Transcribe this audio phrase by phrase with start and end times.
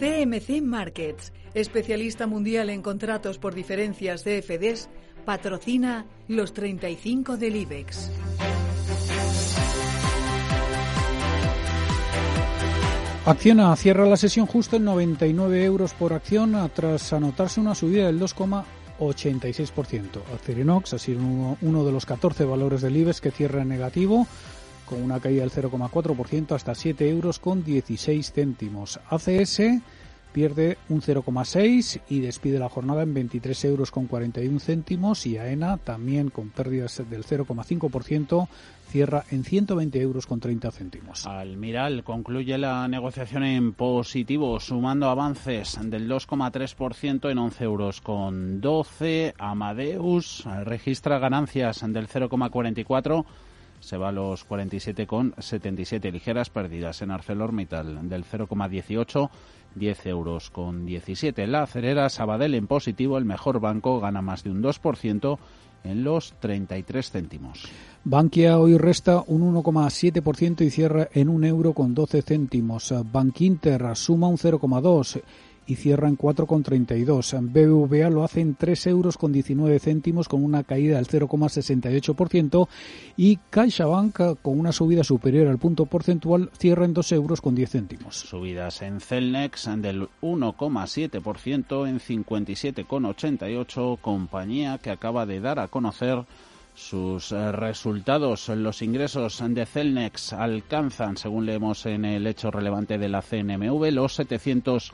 [0.00, 4.88] CMC Markets, especialista mundial en contratos por diferencias de FDs,
[5.26, 8.10] patrocina los 35 del IBEX.
[13.26, 18.18] Acciona cierra la sesión justo en 99 euros por acción tras anotarse una subida del
[18.18, 20.22] 2,86%.
[20.34, 21.20] Acerinox ha sido
[21.60, 24.26] uno, de los 14 valores del IBEX que cierra en negativo
[24.90, 28.98] con una caída del 0,4% hasta 7 euros con 16 céntimos.
[29.08, 29.60] ACS
[30.32, 35.76] pierde un 0,6 y despide la jornada en 23 euros con 41 céntimos y AENA
[35.78, 38.48] también con pérdidas del 0,5%
[38.88, 41.26] cierra en 120 euros con 30 céntimos.
[41.26, 49.34] Almiral concluye la negociación en positivo, sumando avances del 2,3% en 11 euros con 12.
[49.38, 53.24] Amadeus registra ganancias del 0,44
[53.80, 56.12] se va a los 47,77.
[56.12, 59.30] Ligeras pérdidas en ArcelorMittal del 0,18,
[59.74, 61.46] 10 euros con 17.
[61.46, 65.38] La acerera Sabadell en positivo, el mejor banco, gana más de un 2%
[65.82, 67.64] en los 33 céntimos.
[68.04, 72.94] Bankia hoy resta un 1,7% y cierra en un euro con 12 céntimos.
[73.10, 75.22] Bankinter suma un 0,2
[75.70, 77.38] y cierra en 4,32.
[77.40, 82.66] BBVA lo hace en 3 euros con 19 céntimos con una caída del 0,68%
[83.16, 87.70] y CaixaBank con una subida superior al punto porcentual cierra en 2 euros con 10
[87.70, 88.16] céntimos.
[88.16, 96.24] Subidas en Celnex del 1,7% en 57,88 compañía que acaba de dar a conocer
[96.74, 103.08] sus eh, resultados, los ingresos de Celnex alcanzan, según leemos en el hecho relevante de
[103.08, 104.92] la CNMV, los 700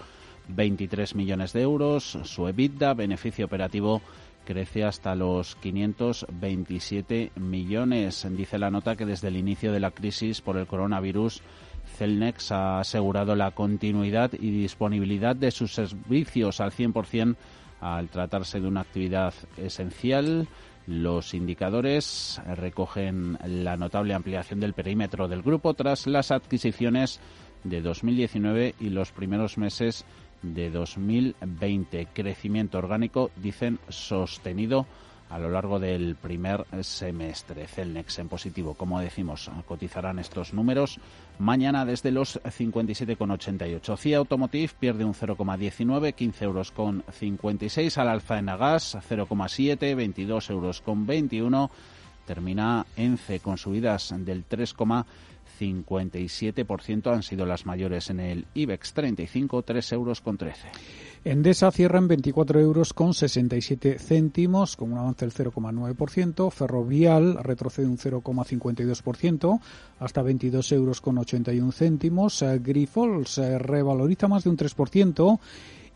[0.48, 2.18] 23 millones de euros.
[2.22, 4.02] Su EBITDA, beneficio operativo,
[4.44, 8.26] crece hasta los 527 millones.
[8.30, 11.42] Dice la nota que desde el inicio de la crisis por el coronavirus,
[11.98, 17.36] Celnex ha asegurado la continuidad y disponibilidad de sus servicios al 100%
[17.80, 20.48] al tratarse de una actividad esencial.
[20.86, 27.20] Los indicadores recogen la notable ampliación del perímetro del grupo tras las adquisiciones
[27.64, 32.08] de 2019 y los primeros meses de 2020.
[32.12, 34.86] Crecimiento orgánico, dicen, sostenido
[35.28, 37.66] a lo largo del primer semestre.
[37.66, 41.00] Celnex en positivo, como decimos, cotizarán estos números
[41.38, 43.96] mañana desde los 57,88.
[43.96, 50.50] CIA Automotive pierde un 0,19, 15 euros con 56 al alza en Agas, 0,7, 22
[50.50, 51.70] euros con 21.
[52.26, 54.74] Termina ENCE con subidas del 3,
[55.59, 60.69] 57% han sido las mayores en el IBEX 35, 3 euros con 13.
[61.25, 66.53] Endesa cierra en 24 euros con 67 céntimos, con un avance del 0,9%.
[66.53, 69.61] Ferrovial retrocede un 0,52%
[69.99, 72.44] hasta 22 euros con 81 céntimos.
[72.61, 75.41] Grifols revaloriza más de un 3%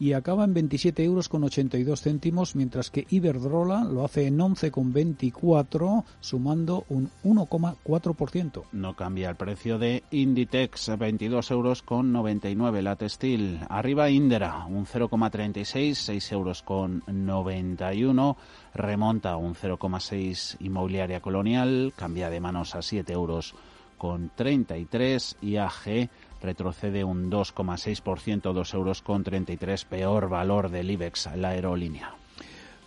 [0.00, 4.70] y acaba en 27 euros con 82 céntimos, mientras que Iberdrola lo hace en 11
[4.70, 8.64] con 24, sumando un 1,4%.
[8.72, 13.60] No cambia el precio de Inditex, 22 euros con 99 la textil.
[13.68, 18.36] Arriba Indera, un 0,36, 6 euros con 91.
[18.72, 23.54] Remonta un 0,6 inmobiliaria colonial, cambia de manos a 7 euros
[24.00, 26.08] con 33 y AG
[26.40, 32.14] retrocede un 2,6%, 2 euros con 33, peor valor del IBEX, la aerolínea.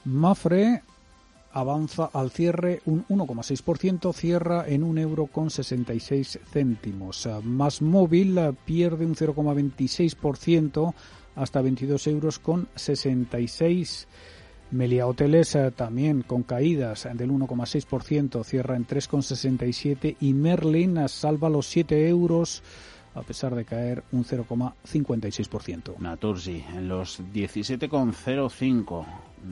[0.05, 0.83] Mafre
[1.53, 7.29] avanza al cierre un 1,6%, cierra en un euro con 66 céntimos.
[7.43, 10.93] Más móvil pierde un 0,26%
[11.35, 14.07] hasta 22 euros con 66
[14.73, 21.67] Melia Hoteles eh, también con caídas del 1,6%, cierra en 3,67 y Merlin salva los
[21.67, 22.63] 7 euros
[23.15, 25.97] a pesar de caer un 0,56%.
[25.99, 29.05] Naturgy en los 17,05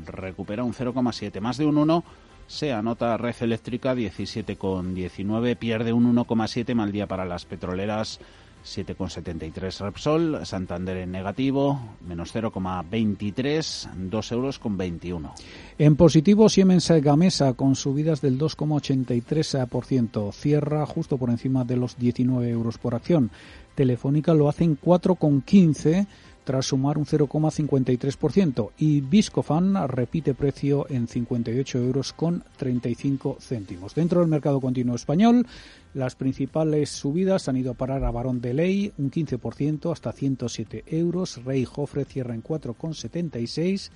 [0.05, 2.03] recupera un 0,7, más de un 1
[2.47, 8.19] se anota Red Eléctrica 17,19, pierde un 1,7 mal día para las petroleras
[8.63, 15.33] 7,73 Repsol, Santander en negativo, menos 0,23, 2 euros con 21.
[15.77, 22.49] En positivo, Siemens Gamesa con subidas del 2,83%, cierra justo por encima de los 19
[22.49, 23.31] euros por acción.
[23.75, 26.07] Telefónica lo hace en 4,15
[26.51, 33.95] tras sumar un 0,53% y Viscofan repite precio en 58 euros con 35 céntimos.
[33.95, 35.48] Dentro del mercado continuo español,
[35.94, 40.83] las principales subidas han ido a parar a Barón de Ley un 15% hasta 107
[40.88, 41.42] euros.
[41.45, 43.89] Rey Jofre cierra en 4,76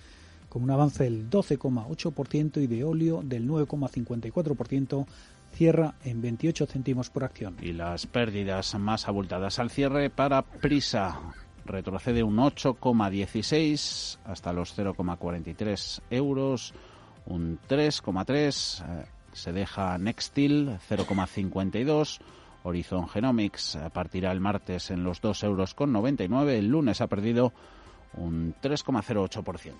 [0.48, 5.06] con un avance del 12,8% y de óleo del 9,54%
[5.52, 7.57] cierra en 28 céntimos por acción.
[7.62, 11.19] Y las pérdidas más abultadas al cierre para Prisa
[11.65, 16.73] retrocede un 8,16 hasta los 0,43 euros,
[17.25, 22.19] un 3,3 eh, se deja Nextil 0,52.
[22.63, 26.57] Horizon Genomics eh, partirá el martes en los 2 euros con 99.
[26.57, 27.51] El lunes ha perdido
[28.13, 29.73] un 3,08%.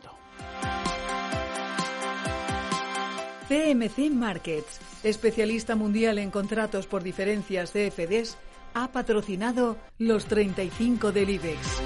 [3.48, 8.38] CMC Markets, especialista mundial en contratos por diferencias de FDs,
[8.76, 11.82] ha patrocinado los 35 del IBEX.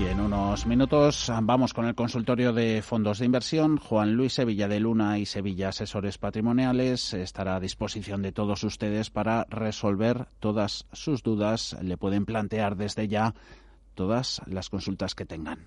[0.00, 3.76] Y en unos minutos vamos con el consultorio de fondos de inversión.
[3.76, 9.10] Juan Luis Sevilla de Luna y Sevilla Asesores Patrimoniales estará a disposición de todos ustedes
[9.10, 11.76] para resolver todas sus dudas.
[11.82, 13.34] Le pueden plantear desde ya
[13.94, 15.66] todas las consultas que tengan.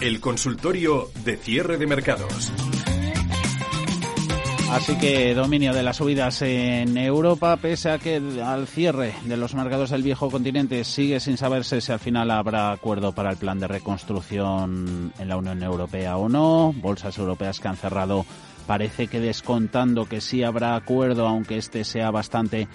[0.00, 2.52] El consultorio de cierre de mercados.
[4.70, 9.54] Así que dominio de las subidas en Europa, pese a que al cierre de los
[9.54, 13.58] mercados del viejo continente sigue sin saberse si al final habrá acuerdo para el plan
[13.58, 16.72] de reconstrucción en la Unión Europea o no.
[16.76, 18.24] Bolsas europeas que han cerrado
[18.68, 22.68] parece que descontando que sí habrá acuerdo, aunque este sea bastante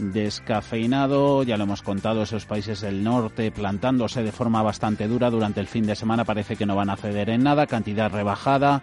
[0.00, 5.60] descafeinado, ya lo hemos contado, esos países del norte plantándose de forma bastante dura durante
[5.60, 8.82] el fin de semana, parece que no van a ceder en nada, cantidad rebajada,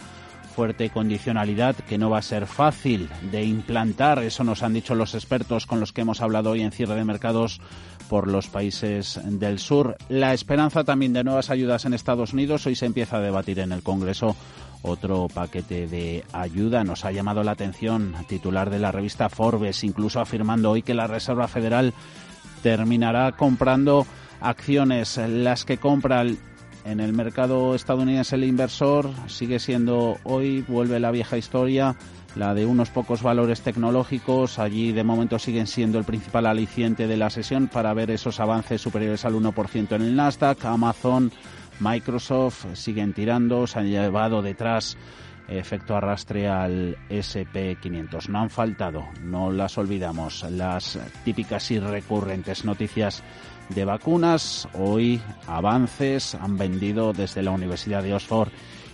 [0.56, 5.14] fuerte condicionalidad que no va a ser fácil de implantar, eso nos han dicho los
[5.14, 7.60] expertos con los que hemos hablado hoy en cierre de mercados
[8.10, 9.98] por los países del sur.
[10.10, 13.72] La esperanza también de nuevas ayudas en Estados Unidos, hoy se empieza a debatir en
[13.72, 14.36] el Congreso
[14.82, 16.84] otro paquete de ayuda.
[16.84, 21.08] Nos ha llamado la atención titular de la revista Forbes, incluso afirmando hoy que la
[21.08, 21.94] Reserva Federal
[22.62, 24.06] terminará comprando
[24.42, 26.26] acciones, las que compra
[26.88, 31.98] en el mercado estadounidense el inversor sigue siendo hoy, vuelve la vieja historia,
[32.36, 34.58] la de unos pocos valores tecnológicos.
[34.58, 38.80] Allí de momento siguen siendo el principal aliciente de la sesión para ver esos avances
[38.80, 40.64] superiores al 1% en el Nasdaq.
[40.64, 41.32] Amazon
[41.80, 44.98] Microsoft siguen tirando, se han llevado detrás
[45.48, 48.28] efecto arrastre al SP500.
[48.30, 53.24] No han faltado, no las olvidamos, las típicas y recurrentes noticias
[53.70, 54.68] de vacunas.
[54.74, 58.50] Hoy avances han vendido desde la Universidad de Oxford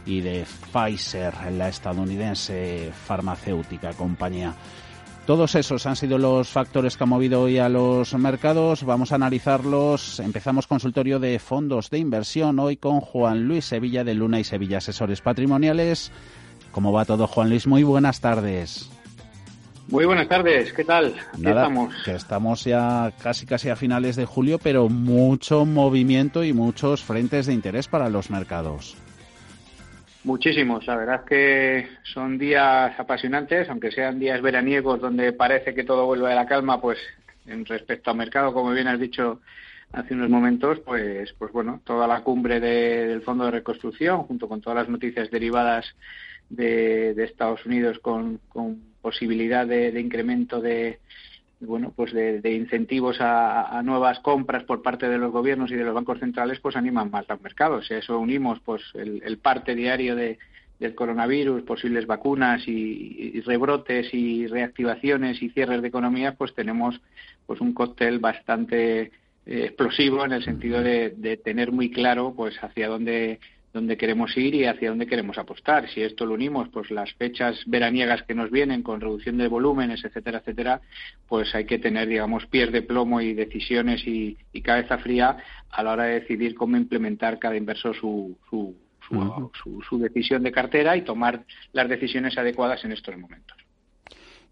[0.06, 4.54] y de Pfizer, la estadounidense farmacéutica compañía.
[5.26, 8.84] Todos esos han sido los factores que han movido hoy a los mercados.
[8.84, 10.20] Vamos a analizarlos.
[10.20, 14.80] Empezamos consultorio de fondos de inversión hoy con Juan Luis Sevilla de Luna y Sevilla
[14.80, 16.12] Asesores Patrimoniales.
[16.74, 17.68] ¿Cómo va todo, Juan Luis?
[17.68, 18.90] Muy buenas tardes.
[19.88, 21.14] Muy buenas tardes, ¿qué tal?
[21.38, 21.94] estamos?
[22.04, 27.46] Que estamos ya casi casi a finales de julio, pero mucho movimiento y muchos frentes
[27.46, 28.98] de interés para los mercados.
[30.24, 35.84] Muchísimos, la verdad es que son días apasionantes, aunque sean días veraniegos donde parece que
[35.84, 36.98] todo vuelve a la calma, pues
[37.46, 39.42] en respecto al mercado, como bien has dicho
[39.92, 44.62] hace unos momentos, pues, pues bueno, toda la cumbre del Fondo de Reconstrucción, junto con
[44.62, 45.86] todas las noticias derivadas
[46.50, 48.40] de, Estados Unidos con,
[49.02, 51.00] posibilidad de incremento de,
[51.66, 55.94] bueno, pues de, incentivos a, nuevas compras por parte de los gobiernos y de los
[55.94, 57.88] bancos centrales, pues animan más los mercados.
[57.88, 60.38] Si a eso unimos, pues el, parte diario de,
[60.80, 67.00] del coronavirus, posibles vacunas y, rebrotes y reactivaciones y cierres de economías, pues tenemos
[67.46, 69.12] pues un cóctel bastante eh,
[69.46, 73.40] explosivo en el sentido de, tener muy claro pues hacia dónde
[73.74, 75.90] dónde queremos ir y hacia dónde queremos apostar.
[75.90, 80.06] Si esto lo unimos, pues las fechas veraniegas que nos vienen con reducción de volúmenes,
[80.06, 80.82] etcétera, etcétera,
[81.28, 85.38] pues hay que tener, digamos, pies de plomo y decisiones y, cabeza fría
[85.72, 88.74] a la hora de decidir cómo implementar cada inversor su, su,
[89.90, 93.58] su decisión de cartera y tomar las decisiones adecuadas en estos momentos.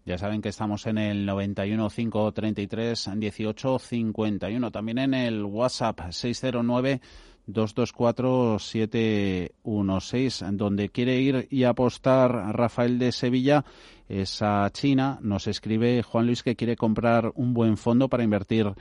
[0.04, 4.70] Ya saben que estamos en el 91 533 18 51.
[4.72, 7.00] También en el WhatsApp 609
[7.46, 13.64] 224 716, donde quiere ir y apostar Rafael de Sevilla
[14.08, 15.18] es a China.
[15.22, 18.72] Nos escribe Juan Luis que quiere comprar un buen fondo para invertir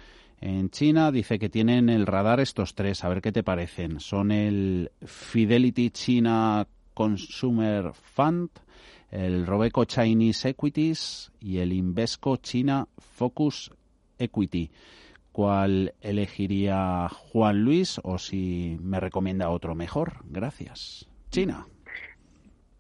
[0.41, 1.12] en China.
[1.12, 3.03] Dice que tienen el radar estos tres.
[3.03, 4.00] A ver qué te parecen.
[4.00, 8.50] Son el Fidelity China Consumer Fund,
[9.10, 13.72] el Robeco Chinese Equities y el Invesco China Focus
[14.20, 14.70] Equity.
[15.32, 20.16] ¿Cuál elegiría Juan Luis o si me recomienda otro mejor?
[20.26, 21.10] Gracias.
[21.30, 21.66] China.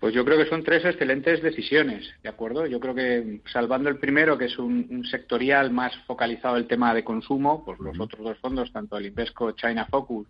[0.01, 2.65] Pues yo creo que son tres excelentes decisiones, ¿de acuerdo?
[2.65, 7.03] Yo creo que salvando el primero, que es un, sectorial más focalizado el tema de
[7.03, 10.27] consumo, pues los otros dos fondos, tanto el Invesco China Focus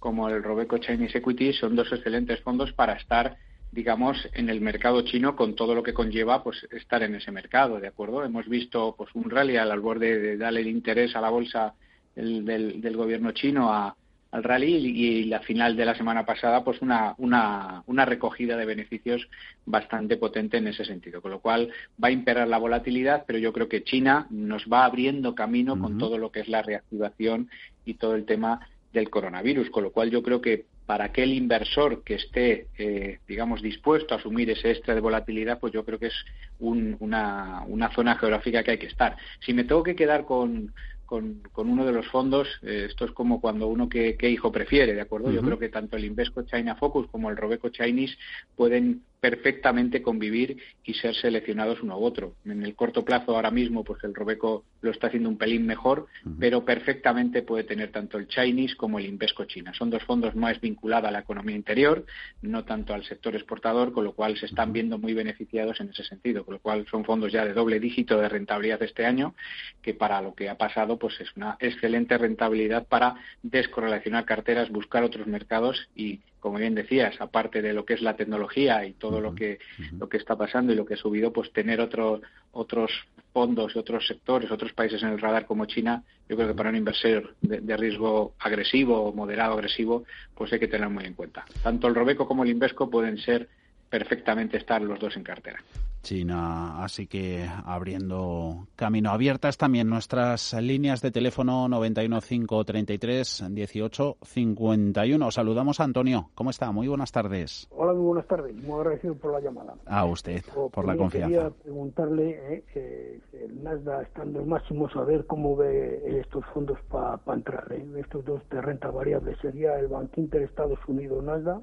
[0.00, 3.36] como el Robeco Chinese Equity, son dos excelentes fondos para estar
[3.72, 7.80] digamos, en el mercado chino con todo lo que conlleva pues estar en ese mercado,
[7.80, 8.22] ¿de acuerdo?
[8.22, 11.74] Hemos visto pues un rally al borde de darle el interés a la bolsa
[12.14, 17.14] del, del, gobierno chino al rally y, la final de la semana pasada pues una,
[17.16, 19.26] una, una recogida de beneficios
[19.64, 23.54] bastante potente en ese sentido, con lo cual va a imperar la volatilidad, pero yo
[23.54, 27.48] creo que China nos va abriendo camino con todo lo que es la reactivación
[27.86, 28.60] y todo el tema
[28.92, 33.62] del coronavirus, con lo cual yo creo que para aquel inversor que esté, eh, digamos,
[33.62, 36.24] dispuesto a asumir ese extra de volatilidad, pues yo creo que es
[36.58, 39.16] una, una, zona geográfica que hay que estar.
[39.40, 40.74] Si me tengo que quedar con,
[41.06, 45.00] con, uno de los fondos, eh, esto es como cuando uno qué hijo prefiere, ¿de
[45.00, 45.30] acuerdo?
[45.30, 48.18] Yo creo que tanto el Invesco China Focus como el Robeco Chinese
[48.54, 52.34] pueden perfectamente convivir y ser seleccionados uno u otro.
[52.44, 56.08] En el corto plazo ahora mismo pues el Robeco lo está haciendo un pelín mejor,
[56.40, 59.72] pero perfectamente puede tener tanto el Chinese como el Invesco China.
[59.74, 62.04] Son dos fondos más vinculados a la economía interior,
[62.42, 66.02] no tanto al sector exportador, con lo cual se están viendo muy beneficiados en ese
[66.02, 69.36] sentido, con lo cual son fondos ya de doble dígito de rentabilidad este año,
[69.82, 73.14] que para lo que ha pasado pues es una excelente rentabilidad para
[73.44, 78.16] descorrelacionar carteras, buscar otros mercados y como bien decías, aparte de lo que es la
[78.16, 79.60] tecnología y todo lo que
[79.96, 82.20] lo que está pasando y lo que ha subido, pues tener otros
[82.50, 82.90] otros
[83.32, 86.70] fondos y otros sectores, otros países en el radar como China, yo creo que para
[86.70, 91.44] un inversor de, riesgo agresivo o moderado agresivo, pues hay que tener muy en cuenta.
[91.62, 93.48] Tanto el Robeco como el Invesco pueden ser
[93.88, 95.62] perfectamente estar los dos en cartera.
[96.02, 96.82] China.
[96.82, 99.10] Así que abriendo camino.
[99.10, 105.30] Abiertas también nuestras líneas de teléfono 91533 18 51.
[105.30, 106.30] Saludamos a Antonio.
[106.34, 106.70] ¿Cómo está?
[106.72, 107.68] Muy buenas tardes.
[107.70, 108.54] Hola, muy buenas tardes.
[108.56, 109.74] Muy agradecido por la llamada.
[109.86, 110.42] A usted,
[110.72, 111.28] por la confianza.
[111.28, 116.78] Quería preguntarle, eh, el Nasdaq está en los máximos, a ver cómo ve estos fondos
[116.90, 117.66] para entrar.
[117.70, 119.36] Eh, estos dos de renta variable.
[119.40, 121.62] ¿Sería el Banco Inter Estados Unidos Nasdaq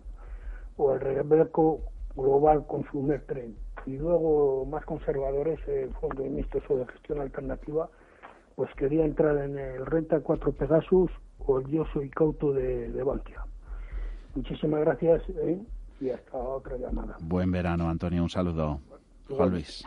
[0.77, 1.81] o el Rebeco
[2.15, 3.55] Global Consumer Trend?
[3.86, 7.89] Y luego más conservadores, el Fondo de Mixtos o de Gestión Alternativa,
[8.55, 13.03] pues quería entrar en el Renta 4 Pegasus o el Yo Soy Cauto de, de
[13.03, 13.45] Bankia.
[14.36, 15.59] Muchísimas gracias ¿eh?
[16.00, 17.17] y hasta otra llamada.
[17.21, 18.21] Buen verano, Antonio.
[18.21, 18.79] Un saludo.
[19.29, 19.83] Juan Luis.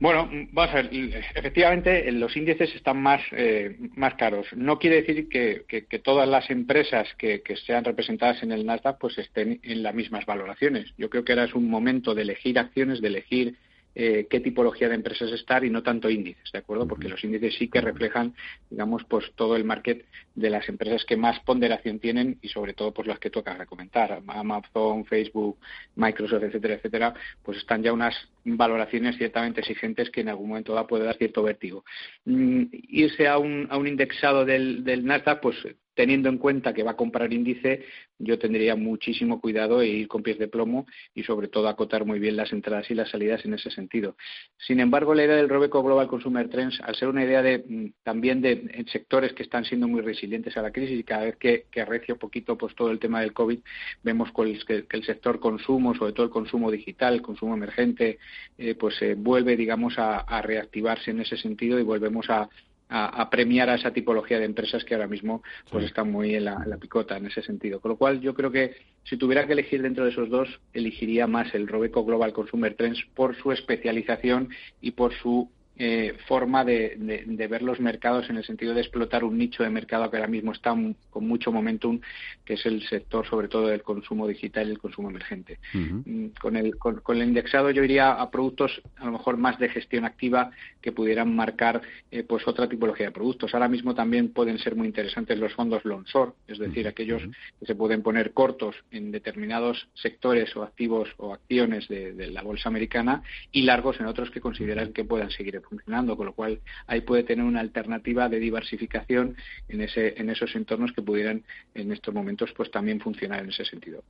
[0.00, 0.88] Bueno, vamos a ver,
[1.34, 4.46] efectivamente los índices están más, eh, más caros.
[4.56, 9.60] No quiere decir que, todas las empresas que, sean representadas en el Nasdaq pues estén
[9.62, 10.94] en las mismas valoraciones.
[10.96, 13.56] Yo creo que ahora es un momento de elegir acciones, de elegir
[13.94, 16.86] eh, qué tipología de empresas estar y no tanto índices, ¿de acuerdo?
[16.86, 18.34] Porque los índices sí que reflejan,
[18.70, 20.04] digamos, pues todo el market
[20.34, 24.22] de las empresas que más ponderación tienen y sobre todo pues las que toca recomendar,
[24.26, 25.58] Amazon, Facebook,
[25.96, 30.86] Microsoft, etcétera, etcétera, pues están ya unas valoraciones ciertamente exigentes que en algún momento da
[30.86, 31.84] puede dar cierto vértigo.
[32.24, 35.56] Mm, irse a un, a un indexado del, del Nasdaq, pues
[35.94, 37.84] teniendo en cuenta que va a comprar índice,
[38.18, 42.18] yo tendría muchísimo cuidado e ir con pies de plomo y sobre todo acotar muy
[42.18, 44.16] bien las entradas y las salidas en ese sentido.
[44.58, 47.92] Sin embargo, la idea del Robeco Global Consumer Trends, al ser una idea de, mm,
[48.02, 51.66] también de sectores que están siendo muy resilientes a la crisis y cada vez que,
[51.70, 53.58] que arrecia un poquito pues todo el tema del COVID,
[54.02, 54.30] vemos
[54.66, 58.18] que, el sector consumo, sobre todo el consumo digital, el consumo emergente,
[58.58, 62.48] eh, pues se vuelve, digamos, a reactivarse en ese sentido y volvemos a,
[62.90, 66.76] a, premiar a esa tipología de empresas que ahora mismo pues están muy en la,
[66.80, 67.80] picota en ese sentido.
[67.80, 71.26] Con lo cual yo creo que si tuviera que elegir dentro de esos dos, elegiría
[71.26, 74.48] más el Robeco Global Consumer Trends por su especialización
[74.80, 75.48] y por su
[75.82, 80.10] eh, forma de, ver los mercados en el sentido de explotar un nicho de mercado
[80.10, 80.76] que ahora mismo está
[81.08, 81.98] con mucho momentum,
[82.44, 85.58] que es el sector sobre todo del consumo digital y el consumo emergente.
[85.72, 89.70] Mm, con, el, con, el indexado yo iría a productos a lo mejor más de
[89.70, 90.50] gestión activa
[90.82, 93.54] que pudieran marcar eh, pues otra tipología de productos.
[93.54, 97.22] Ahora mismo también pueden ser muy interesantes los fondos long short, es decir, aquellos
[97.58, 102.42] que se pueden poner cortos en determinados sectores o activos o acciones de, de la
[102.42, 106.60] bolsa americana y largos en otros que consideran que puedan seguir funcionando, con lo cual
[106.86, 109.36] ahí puede tener una alternativa de diversificación
[109.68, 113.64] en, ese, en esos entornos que pudieran en estos momentos pues también funcionar en ese
[113.64, 114.02] sentido.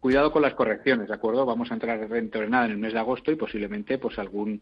[0.00, 1.44] Cuidado con las correcciones, ¿de acuerdo?
[1.44, 1.98] Vamos a entrar
[2.48, 4.60] nada en el mes de agosto y posiblemente pues algún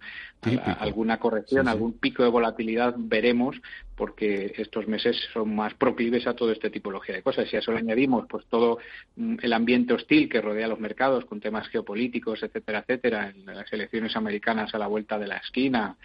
[0.80, 3.56] alguna corrección, algún pico de volatilidad veremos
[3.96, 7.48] porque estos meses son más proclives a todo este tipología de cosas.
[7.48, 8.78] Si a eso le añadimos pues todo
[9.16, 13.72] mm, el ambiente hostil que rodea los mercados con temas geopolíticos, etcétera, etcétera, en las
[13.72, 15.96] elecciones americanas a la vuelta de la esquina,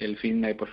[0.00, 0.70] el fin de pues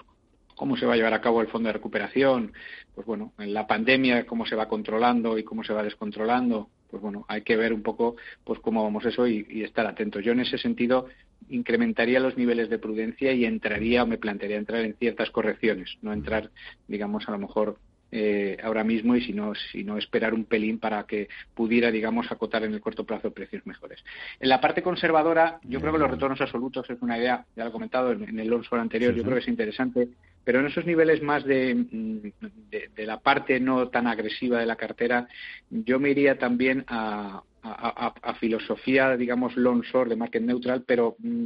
[0.55, 2.51] cómo se va a llevar a cabo el fondo de recuperación,
[2.96, 7.01] pues bueno, en la pandemia cómo se va controlando y cómo se va descontrolando, pues
[7.01, 10.24] bueno, hay que ver un poco pues cómo vamos eso y, y estar atentos.
[10.25, 11.07] Yo en ese sentido
[11.50, 16.12] incrementaría los niveles de prudencia y entraría o me plantearía entrar en ciertas correcciones, no
[16.12, 16.50] entrar,
[16.88, 17.77] digamos, a lo mejor
[18.12, 22.32] eh, ahora mismo y si no, si no esperar un pelín para que pudiera, digamos,
[22.32, 24.04] acotar en el corto plazo precios mejores.
[24.40, 27.70] En la parte conservadora, yo creo que los retornos absolutos es una idea, ya lo
[27.70, 30.08] he comentado en, el Lonsor anterior, yo creo que es interesante,
[30.44, 32.32] pero en esos niveles más de,
[32.72, 35.28] de, la parte no tan agresiva de la cartera,
[35.70, 41.46] yo me iría también a, a, filosofía, digamos, long short de market neutral, pero mm,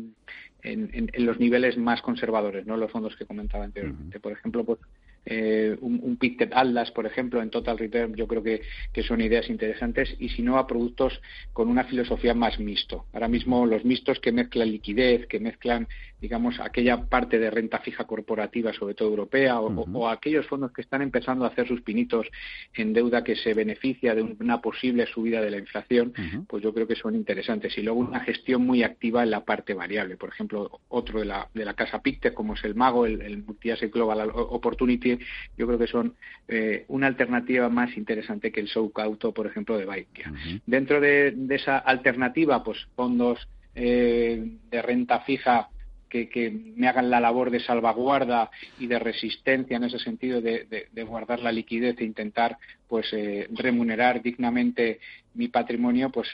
[0.62, 4.20] en, en, los niveles más conservadores, no los fondos que comentaba anteriormente.
[4.20, 4.80] Por ejemplo, pues
[5.26, 8.62] eh, un, un Pictet Atlas, por ejemplo, en Total Return, yo creo que,
[8.92, 11.22] que, son ideas interesantes, y si no, a productos
[11.54, 13.06] con una filosofía más mixto.
[13.14, 15.88] Ahora mismo los mixtos que mezclan liquidez, que mezclan
[16.22, 21.02] digamos, aquella parte de renta fija corporativa, sobre todo europea, o, aquellos fondos que están
[21.02, 22.28] empezando a hacer sus pinitos
[22.76, 26.14] en deuda que se beneficia de una posible subida de la inflación,
[26.48, 27.76] pues yo creo que son interesantes.
[27.78, 30.16] Y luego una gestión muy activa en la parte variable.
[30.16, 33.44] Por ejemplo, otro de la, de la casa Pictet, como es el Mago, el, el
[33.44, 35.11] Multi-Asset Global Opportunity,
[35.58, 36.16] yo creo que son
[36.48, 40.32] eh, una alternativa más interesante que el Show Auto, por ejemplo, de Baikia.
[40.66, 45.70] Dentro de, esa alternativa, pues fondos eh, de renta fija
[46.12, 51.40] que, me hagan la labor de salvaguarda y de resistencia en ese sentido de, guardar
[51.40, 55.00] la liquidez e intentar pues eh, remunerar dignamente
[55.34, 56.28] mi patrimonio pues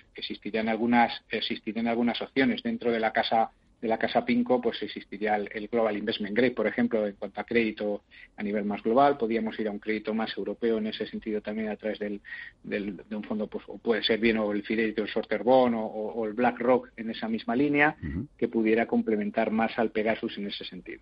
[0.68, 5.68] algunas existirían algunas opciones dentro de la casa de la casa Pinco, pues existiría el,
[5.68, 8.04] Global Investment Grade, por ejemplo, en cuanto a crédito
[8.36, 9.18] a nivel más global.
[9.18, 12.22] Podríamos ir a un crédito más europeo en ese sentido también a través del,
[12.64, 15.76] de un fondo, pues o puede ser bien o el Fidelity o el Shorter Bond
[15.78, 17.96] o, el BlackRock en esa misma línea,
[18.38, 21.02] que pudiera complementar más al Pegasus en ese sentido.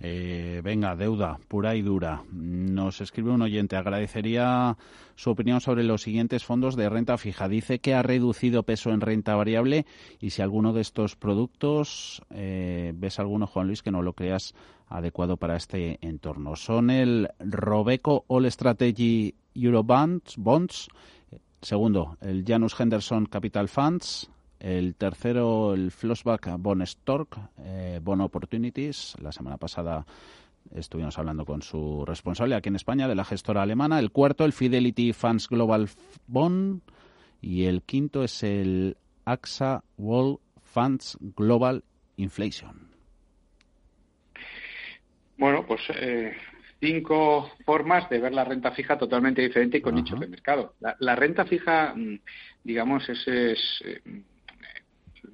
[0.00, 2.22] Eh, venga, deuda pura y dura.
[2.32, 4.76] Nos escribe un oyente, agradecería
[5.22, 7.48] su opinión sobre los siguientes fondos de renta fija.
[7.48, 9.86] Dice que ha reducido peso en renta variable
[10.18, 14.52] y si alguno de estos productos, eh, ves alguno, Juan Luis, que no lo creas
[14.88, 16.56] adecuado para este entorno.
[16.56, 20.88] Son el Robeco All Strategy Eurobonds, bonds,
[21.60, 29.14] segundo, el Janus Henderson Capital Funds, el tercero, el Flossback Bond Stork, eh, Bond Opportunities.
[29.20, 30.04] La semana pasada
[30.74, 33.98] Estuvimos hablando con su responsable aquí en España, de la gestora alemana.
[33.98, 35.88] El cuarto, el Fidelity Funds Global
[36.26, 36.80] Bond.
[37.40, 41.84] Y el quinto es el AXA World Funds Global
[42.16, 42.88] Inflation.
[45.36, 46.34] Bueno, pues eh,
[46.80, 50.74] cinco formas de ver la renta fija totalmente diferente y con nichos de mercado.
[50.98, 52.20] La, renta fija, mm,
[52.62, 54.00] digamos, es, es eh,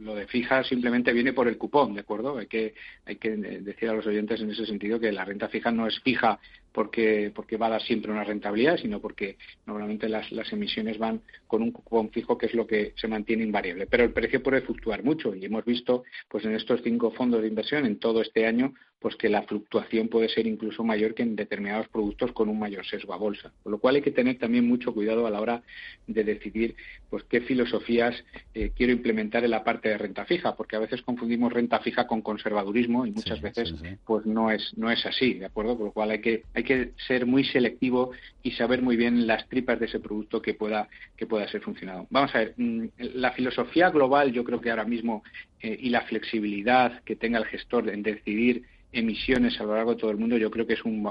[0.01, 2.38] lo de fija simplemente viene por el cupón, ¿de acuerdo?
[2.38, 2.74] Hay que,
[3.07, 5.98] hay que decir a los oyentes en ese sentido que la renta fija no es
[6.01, 6.38] fija
[6.72, 11.22] porque, porque va a dar siempre una rentabilidad, sino porque normalmente las, las emisiones van
[11.46, 13.87] con un cupón fijo que es lo que se mantiene invariable.
[13.87, 17.48] Pero el precio puede fluctuar mucho y hemos visto pues en estos cinco fondos de
[17.48, 21.37] inversión en todo este año pues que la fluctuación puede ser incluso mayor que en
[21.37, 23.52] determinados productos con un mayor sesgo a bolsa.
[23.62, 25.62] Con lo cual hay que tener también mucho cuidado a la hora
[26.06, 26.74] de decidir
[27.08, 31.02] pues qué filosofías eh, quiero implementar en la parte de renta fija, porque a veces
[31.02, 33.72] confundimos renta fija con conservadurismo y muchas veces
[34.04, 35.76] pues no es no es así, ¿de acuerdo?
[35.76, 38.11] Con lo cual hay que hay que ser muy selectivo
[38.42, 42.06] y saber muy bien las tripas de ese producto que pueda que pueda ser funcionado.
[42.11, 45.22] Vamos a ver, mm, la filosofía global yo creo que ahora mismo
[45.61, 50.01] eh, y la flexibilidad que tenga el gestor en decidir emisiones a lo largo de
[50.01, 51.03] todo el mundo, yo creo que es un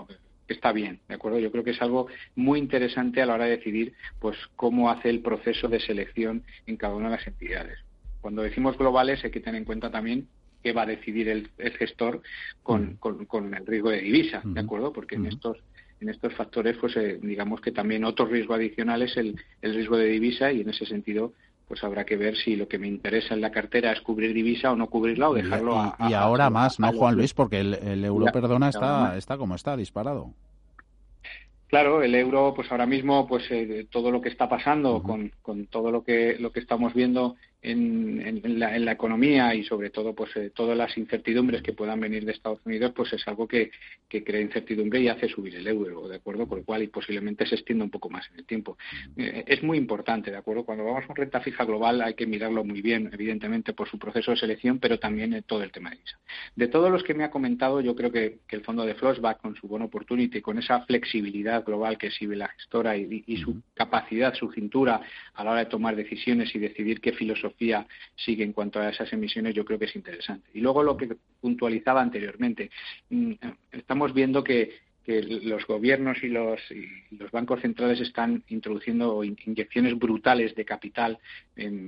[0.48, 1.40] está bien, ¿de acuerdo?
[1.40, 5.10] Yo creo que es algo muy interesante a la hora de decidir pues cómo hace
[5.10, 7.80] el proceso de selección en cada una de las entidades.
[8.22, 10.28] Cuando decimos globales hay que tener en cuenta también
[10.64, 12.22] qué va a decidir el, gestor
[12.64, 14.94] con, con, el riesgo de divisa, ¿de acuerdo?
[14.94, 15.58] Porque en estos
[16.00, 19.98] en estos factores, pues eh, digamos que también otro riesgo adicional es el, el riesgo
[19.98, 21.34] de divisa y en ese sentido
[21.68, 24.72] pues habrá que ver si lo que me interesa en la cartera es cubrir divisa
[24.72, 27.34] o no cubrirla o dejarlo y, a, y ahora más, ¿no, Juan Luis?
[27.34, 30.32] Porque el, euro, perdona, está, está como está, disparado.
[31.68, 35.66] Claro, el euro, pues ahora mismo, pues eh, todo lo que está pasando con, con,
[35.66, 40.52] todo lo que lo que estamos viendo en, la, economía y sobre todo pues eh,
[40.54, 43.72] todas las incertidumbres que puedan venir de Estados Unidos pues es algo que,
[44.08, 47.46] que, crea incertidumbre y hace subir el euro de acuerdo con lo cual y posiblemente
[47.46, 48.78] se extienda un poco más en el tiempo.
[49.18, 52.64] Eh, es muy importante de acuerdo cuando vamos con renta fija global hay que mirarlo
[52.64, 55.98] muy bien evidentemente por su proceso de selección pero también en todo el tema de
[55.98, 56.20] ISA
[56.56, 59.56] de todos los que me ha comentado yo creo que, el fondo de va con
[59.56, 64.34] su Bon Opportunity con esa flexibilidad global que exhibe la gestora y, y su capacidad
[64.34, 65.02] su cintura
[65.34, 67.47] a la hora de tomar decisiones y decidir qué filosofía
[68.16, 70.50] sigue en cuanto a esas emisiones, yo creo que es interesante.
[70.54, 72.70] Y luego lo que puntualizaba anteriormente,
[73.10, 73.34] mm,
[73.72, 76.60] estamos viendo que que los gobiernos y los,
[77.12, 81.18] los, bancos centrales están introduciendo inyecciones brutales de capital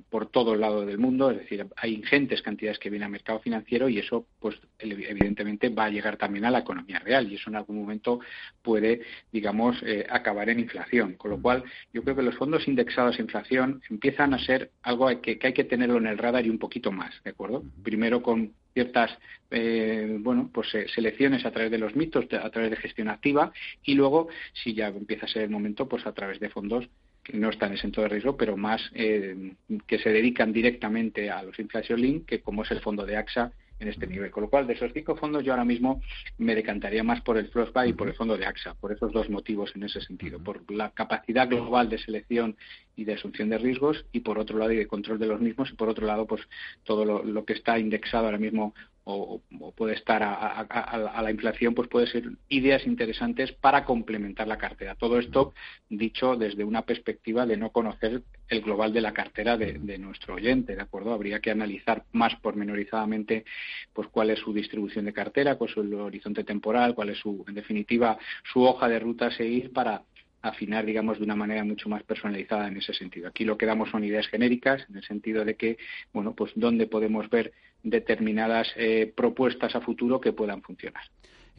[0.10, 3.41] por todo el lado del mundo, es decir, hay ingentes cantidades que vienen al mercado
[3.41, 7.49] financiero y eso, pues, evidentemente va a llegar también a la economía real y eso
[7.49, 8.21] en algún momento
[8.62, 9.01] puede,
[9.34, 11.15] digamos, eh, acabar en inflación.
[11.15, 15.10] Con lo cual, yo creo que los fondos indexados a inflación empiezan a ser algo
[15.21, 17.65] que, que hay que tenerlo en el radar y un poquito más, ¿de acuerdo?
[17.84, 19.12] Primero con ciertas
[19.51, 23.51] eh, bueno pues eh, selecciones a través de los mitos a través de gestión activa
[23.84, 26.88] y luego si ya empieza a ser el momento pues a través de fondos
[27.23, 29.53] que no están exentos de riesgo pero más eh,
[29.88, 33.51] que se dedican directamente a los inflation link que como es el fondo de AXA
[33.79, 34.32] en este nivel.
[34.32, 36.01] Con lo cual, de esos cinco fondos, yo ahora mismo
[36.38, 39.29] me decantaría más por el Frostbite y por el fondo de AXA, por esos dos
[39.29, 42.58] motivos en ese sentido, por la capacidad global de selección
[42.99, 45.69] y de asunción de riesgos y por otro lado y de control de los mismos
[45.71, 46.41] y por otro lado pues
[46.83, 48.73] todo lo, que está indexado ahora mismo
[49.05, 49.41] o,
[49.75, 54.93] puede estar a, la inflación, pues puede ser ideas interesantes para complementar la cartera.
[54.93, 55.53] Todo esto
[55.89, 60.75] dicho desde una perspectiva de no conocer el global de la cartera de, nuestro oyente,
[60.75, 61.13] ¿de acuerdo?
[61.13, 63.45] Habría que analizar más pormenorizadamente
[63.93, 67.43] pues cuál es su distribución de cartera, cuál es el horizonte temporal, cuál es su,
[67.47, 68.19] en definitiva,
[68.53, 70.03] su hoja de ruta a seguir para
[70.41, 73.28] afinar, digamos, de una manera mucho más personalizada en ese sentido.
[73.28, 75.78] Aquí lo que damos son ideas genéricas, en el sentido de que,
[76.13, 81.04] bueno, pues dónde podemos ver determinadas eh, propuestas a futuro que puedan funcionar.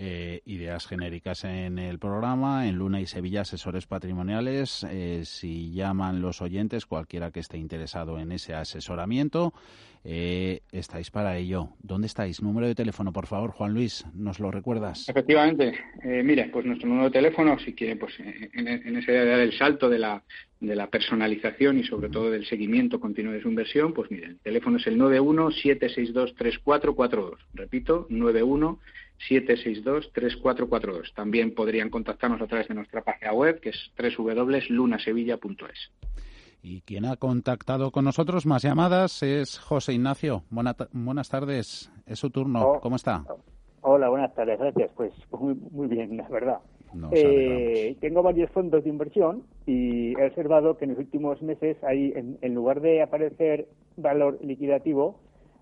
[0.02, 4.86] Eh, ideas genéricas en el programa, en Luna y Sevilla Asesores Patrimoniales.
[4.90, 9.52] Eh, si llaman los oyentes, cualquiera que esté interesado en ese asesoramiento,
[10.02, 11.74] eh, estáis para ello.
[11.82, 12.40] ¿Dónde estáis?
[12.40, 15.06] Número de teléfono, por favor, Juan Luis, ¿nos lo recuerdas?
[15.06, 15.74] Efectivamente.
[16.02, 19.52] mire, pues nuestro número de teléfono, si quiere, pues en, en ese de dar el
[19.52, 20.22] salto de la,
[20.60, 24.38] de la personalización y sobre todo del seguimiento continuo de su inversión, pues mire, el
[24.38, 27.38] teléfono es el 91 762 3442.
[27.52, 28.78] Repito, 91
[29.28, 31.14] 762-3442.
[31.14, 35.90] También podrían contactarnos a través de nuestra página web, que es www.lunasevilla.es.
[36.62, 40.44] Y quien ha contactado con nosotros, más llamadas, es José Ignacio.
[40.50, 42.62] buenas tardes, es su turno.
[42.62, 43.24] Oh, ¿Cómo está?
[43.82, 44.90] Hola, buenas tardes, gracias.
[44.94, 46.58] Pues, pues muy, bien, la verdad.
[47.12, 52.12] Eh, tengo varios fondos de inversión y he observado que en los últimos meses hay,
[52.14, 55.18] en lugar de aparecer valor liquidativo,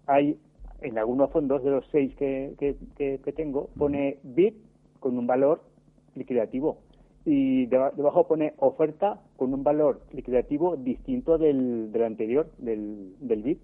[0.07, 0.39] hay
[0.81, 4.55] en algunos fondos de los seis que, que, tengo pone bit
[5.01, 5.63] con un valor
[6.15, 6.79] liquidativo
[7.25, 13.59] y debajo pone oferta con un valor liquidativo distinto del, del anterior, del, del bit.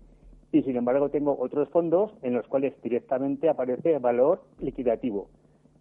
[0.53, 5.29] Y sin embargo tengo otros fondos en los cuales directamente aparece valor liquidativo.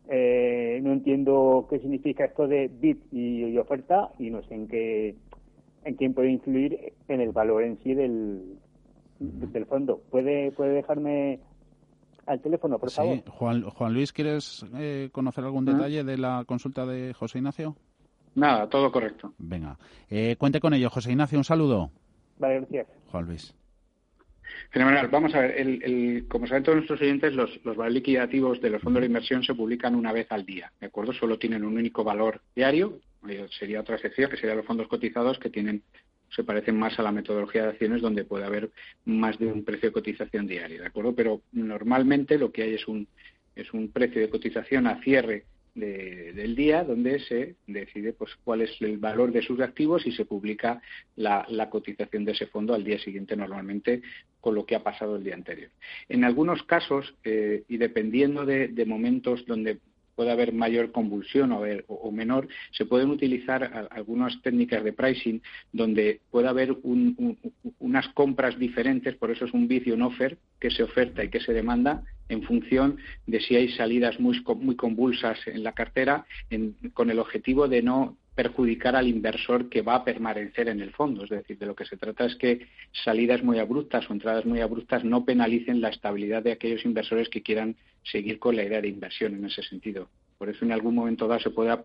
[0.10, 5.16] Eh, no entiendo qué significa esto de bit y, oferta y no sé en qué
[5.86, 8.58] en quién puede influir en el valor en sí del,
[9.20, 10.02] del fondo.
[10.10, 11.40] ¿Puede, puede dejarme
[12.26, 13.16] al teléfono, por favor?
[13.16, 17.76] Sí, Juan, Juan Luis, ¿quieres eh, conocer algún detalle de la consulta de José Ignacio?
[18.36, 19.34] Nada, todo correcto.
[19.38, 19.78] Venga,
[20.10, 20.90] eh, cuente con ello.
[20.90, 21.92] José Ignacio, un saludo.
[22.40, 22.88] Vale, gracias.
[23.12, 23.56] Juan Luis.
[24.72, 25.08] Fenomenal.
[25.08, 28.82] Vamos a ver, el, como saben todos nuestros oyentes, los, los valores liquidativos de los
[28.82, 31.14] fondos de inversión se publican una vez al día, ¿de acuerdo?
[31.14, 35.40] Solo tienen un único valor diario, eh, sería otra sección, que serían los fondos cotizados,
[35.40, 35.84] que tienen
[36.36, 38.72] se parecen más a la metodología de acciones donde puede haber
[39.06, 41.14] más de un precio de cotización diario, ¿de acuerdo?
[41.14, 43.08] Pero normalmente lo que hay es un,
[43.56, 48.80] es un precio de cotización a cierre del día donde se decide pues cuál es
[48.82, 50.82] el valor de sus activos y se publica
[51.16, 54.04] la, cotización de ese fondo al día siguiente normalmente
[54.40, 55.72] con lo que ha pasado el día anterior.
[56.10, 59.80] En algunos casos, eh, y dependiendo de, momentos donde
[60.16, 66.22] puede haber mayor convulsión o, o, menor, se pueden utilizar algunas técnicas de pricing donde
[66.32, 71.24] puede haber unas compras diferentes, por eso es un y un offer que se oferta
[71.24, 75.74] y que se demanda en función de si hay salidas muy, muy convulsas en la
[75.74, 76.26] cartera,
[76.94, 81.24] con el objetivo de no perjudicar al inversor que va a permanecer en el fondo.
[81.24, 84.62] Es decir, de lo que se trata es que salidas muy abruptas o entradas muy
[84.62, 88.88] abruptas no penalicen la estabilidad de aquellos inversores que quieran seguir con la idea de
[88.88, 90.10] inversión en ese sentido.
[90.38, 91.78] Por eso en algún momento dado se puede,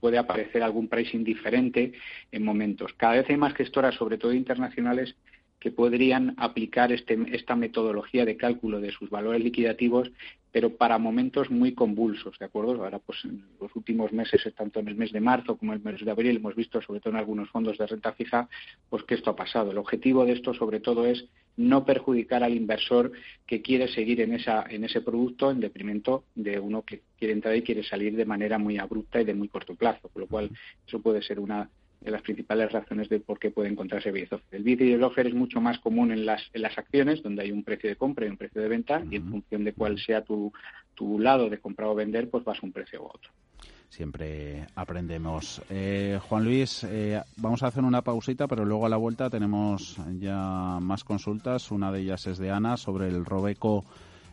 [0.00, 1.92] puede aparecer algún pricing diferente
[2.30, 2.92] en momentos.
[2.94, 5.14] Cada vez hay más gestoras, sobre todo internacionales,
[5.60, 10.10] que podrían aplicar este, esta metodología de cálculo de sus valores liquidativos,
[10.52, 12.82] pero para momentos muy convulsos, ¿de acuerdo?
[12.82, 15.84] Ahora, pues en los últimos meses, tanto en el mes de marzo como en el
[15.84, 18.48] mes de abril, hemos visto, sobre todo en algunos fondos de renta fija,
[18.88, 19.70] pues que esto ha pasado.
[19.70, 23.12] El objetivo de esto, sobre todo, es no perjudicar al inversor
[23.46, 27.56] que quiere seguir en, esa, en ese producto en detrimento de uno que quiere entrar
[27.56, 30.50] y quiere salir de manera muy abrupta y de muy corto plazo, con lo cual
[30.86, 31.68] eso puede ser una
[32.06, 35.26] de las principales razones de por qué puede encontrarse bid El bid y el offer
[35.26, 38.26] es mucho más común en las, en las acciones, donde hay un precio de compra
[38.26, 40.52] y un precio de venta, y en función de cuál sea tu,
[40.94, 43.30] tu lado de comprar o vender, pues vas a un precio u otro
[43.88, 45.62] siempre aprendemos.
[45.70, 49.96] Eh, Juan Luis, eh, vamos a hacer una pausita, pero luego a la vuelta tenemos
[50.18, 51.70] ya más consultas.
[51.70, 53.84] Una de ellas es de Ana sobre el Robeco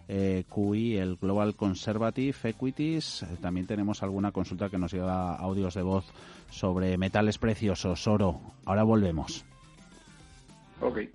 [0.07, 3.23] eh, QI, el Global Conservative Equities.
[3.23, 6.05] Eh, también tenemos alguna consulta que nos llega audios de voz
[6.49, 8.41] sobre metales preciosos, oro.
[8.65, 9.45] Ahora volvemos.
[10.81, 11.09] Okay.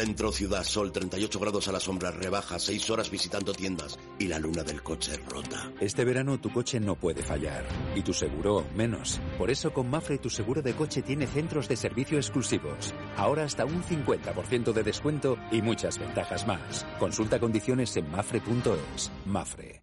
[0.00, 4.38] Centro Ciudad Sol, 38 grados a la sombra, rebaja, 6 horas visitando tiendas y la
[4.38, 5.70] luna del coche rota.
[5.78, 9.20] Este verano tu coche no puede fallar y tu seguro menos.
[9.36, 12.94] Por eso con Mafre tu seguro de coche tiene centros de servicio exclusivos.
[13.18, 16.86] Ahora hasta un 50% de descuento y muchas ventajas más.
[16.98, 19.10] Consulta condiciones en mafre.es.
[19.26, 19.82] Mafre.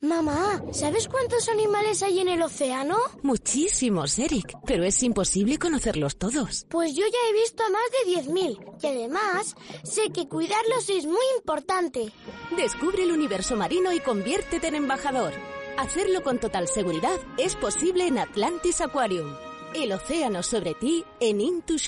[0.00, 2.96] Mamá, ¿sabes cuántos animales hay en el océano?
[3.22, 6.66] Muchísimos, Eric, pero es imposible conocerlos todos.
[6.68, 11.06] Pues yo ya he visto a más de 10.000 y además sé que cuidarlos es
[11.06, 12.12] muy importante.
[12.54, 15.32] Descubre el universo marino y conviértete en embajador.
[15.78, 19.34] Hacerlo con total seguridad es posible en Atlantis Aquarium.
[19.74, 21.78] El océano sobre ti en Intu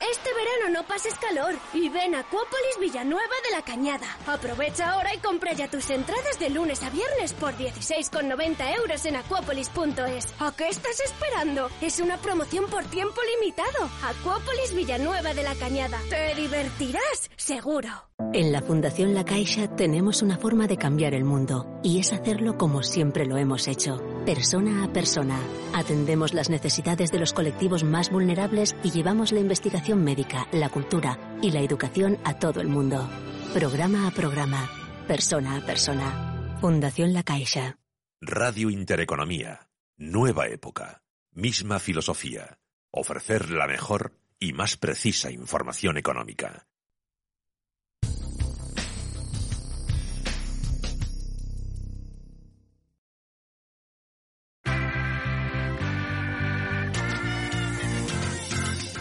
[0.00, 4.06] este verano no pases calor y ven a Acuópolis Villanueva de la Cañada.
[4.26, 9.16] Aprovecha ahora y compra ya tus entradas de lunes a viernes por 16,90 euros en
[9.16, 10.34] acuópolis.es.
[10.38, 11.68] ¿A qué estás esperando?
[11.80, 13.90] Es una promoción por tiempo limitado.
[14.02, 15.98] Acuópolis Villanueva de la Cañada.
[16.08, 17.88] Te divertirás, seguro.
[18.32, 22.56] En la Fundación La Caixa tenemos una forma de cambiar el mundo y es hacerlo
[22.56, 25.40] como siempre lo hemos hecho persona a persona.
[25.74, 31.18] Atendemos las necesidades de los colectivos más vulnerables y llevamos la investigación médica, la cultura
[31.42, 33.08] y la educación a todo el mundo.
[33.52, 34.70] Programa a programa,
[35.06, 36.58] persona a persona.
[36.60, 37.78] Fundación La Caixa.
[38.20, 39.68] Radio Intereconomía.
[39.96, 41.02] Nueva época.
[41.32, 42.58] Misma filosofía.
[42.90, 46.66] Ofrecer la mejor y más precisa información económica.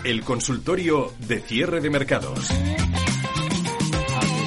[0.09, 2.49] El consultorio de cierre de mercados.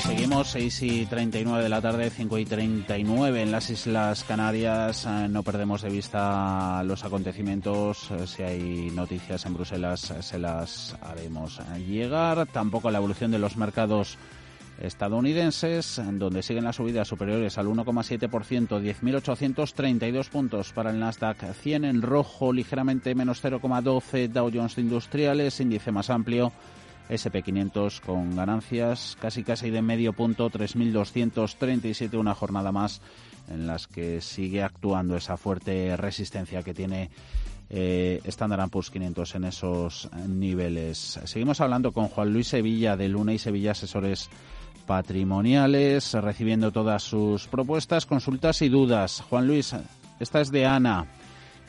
[0.03, 5.07] Seguimos, 6 y 39 de la tarde, 5 y 39 en las Islas Canarias.
[5.07, 8.11] Eh, no perdemos de vista los acontecimientos.
[8.11, 12.45] Eh, si hay noticias en Bruselas, eh, se las haremos llegar.
[12.47, 14.19] Tampoco la evolución de los mercados
[14.83, 22.03] estadounidenses, donde siguen las subidas superiores al 1,7%, 10.832 puntos para el Nasdaq 100 en
[22.03, 26.53] rojo, ligeramente menos 0,12 Dow Jones Industriales, índice más amplio.
[27.09, 33.01] SP500 con ganancias casi casi de medio punto, 3.237, una jornada más
[33.51, 37.11] en las que sigue actuando esa fuerte resistencia que tiene
[37.71, 41.21] eh, Standard Poor's 500 en esos niveles.
[41.25, 44.31] Seguimos hablando con Juan Luis Sevilla de Luna y Sevilla Asesores
[44.87, 49.23] patrimoniales, recibiendo todas sus propuestas, consultas y dudas.
[49.29, 49.75] Juan Luis,
[50.21, 51.07] Esta es de Ana.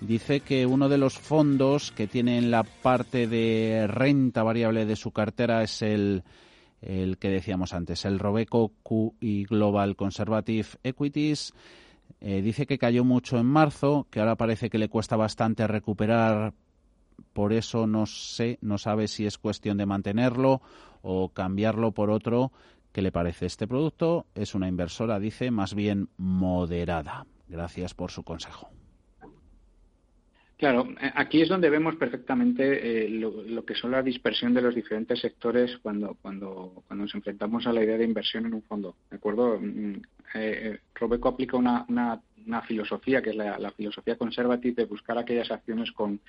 [0.01, 4.97] Dice que uno de los fondos que tiene en la parte de renta variable de
[4.97, 6.23] su cartera es el,
[6.81, 11.53] el que decíamos antes, el Robeco QI Global Conservative Equities.
[12.19, 16.53] Eh, dice que cayó mucho en marzo, que ahora parece que le cuesta bastante recuperar.
[17.31, 20.61] Por eso no sé, no sabe si es cuestión de mantenerlo
[21.01, 22.51] o cambiarlo por otro.
[22.93, 24.27] ¿Qué le parece este producto?
[24.35, 27.25] Es una inversora, dice, más bien moderada.
[27.49, 28.69] Gracias por su consejo.
[30.57, 34.75] Claro, eh, aquí es donde vemos perfectamente eh, lo, que son la dispersión de los
[34.75, 38.95] diferentes sectores cuando, cuando, cuando nos enfrentamos a la idea de inversión en un fondo.
[39.09, 39.59] ¿De acuerdo?
[39.59, 39.95] Mm,
[40.35, 42.21] eh, Robeco aplica una, una,
[42.61, 46.19] filosofía que es la, la, filosofía conservativa de buscar aquellas acciones con,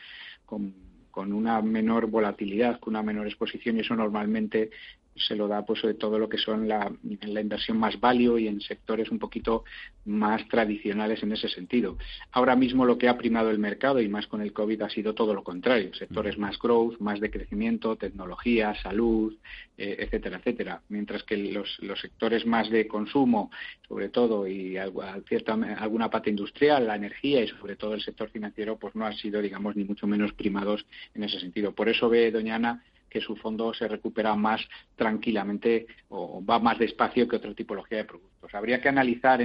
[0.47, 0.73] con
[1.15, 4.71] con una menor volatilidad, con una menor exposición y eso normalmente
[5.17, 8.49] se lo da pues sobre todo lo que son la, la inversión más value y
[8.49, 9.65] en sectores un poquito
[10.05, 11.97] más tradicionales en ese sentido.
[12.33, 15.15] Ahora mismo lo que ha primado el mercado y más con el COVID ha sido
[15.15, 19.35] todo lo contrario, sectores más growth, más de crecimiento, tecnología, salud,
[19.77, 23.51] eh, etcétera, etcétera, mientras que los, los, sectores más de consumo,
[23.89, 24.77] sobre todo y
[25.29, 29.15] cierta, alguna parte industrial, la energía y sobre todo el sector financiero, pues no han
[29.15, 31.73] sido, digamos, ni mucho menos primados en ese sentido.
[31.73, 34.61] Por eso ve, doña Ana, que su fondo se recupera más
[34.97, 38.53] tranquilamente o va más despacio que otra tipología de productos.
[38.53, 39.41] Habría que analizar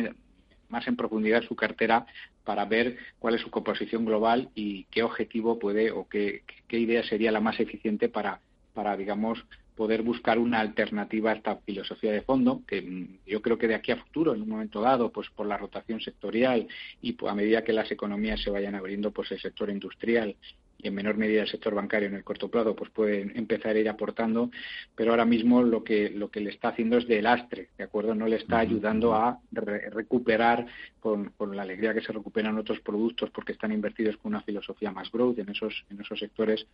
[0.69, 2.08] más en profundidad su cartera
[2.43, 7.32] para ver cuál es su composición global y qué objetivo puede o qué, idea sería
[7.32, 8.41] la más eficiente para,
[8.73, 13.60] para digamos, poder buscar una alternativa a esta filosofía de fondo, que mm, yo creo
[13.60, 16.67] que de aquí a futuro, en un momento dado, pues por la rotación sectorial
[17.03, 20.36] y a medida que las economías se vayan abriendo, pues el sector industrial
[20.82, 23.80] y en menor medida el sector bancario en el corto plazo pues puede empezar a
[23.80, 24.50] ir aportando
[24.96, 28.15] pero ahora mismo lo que lo que le está haciendo es de lastre de acuerdo
[28.15, 30.65] no le está ayudando a recuperar
[31.00, 34.92] con, con, la alegría que se recuperan otros productos porque están invertidos con una filosofía
[34.92, 36.65] más growth en esos en esos sectores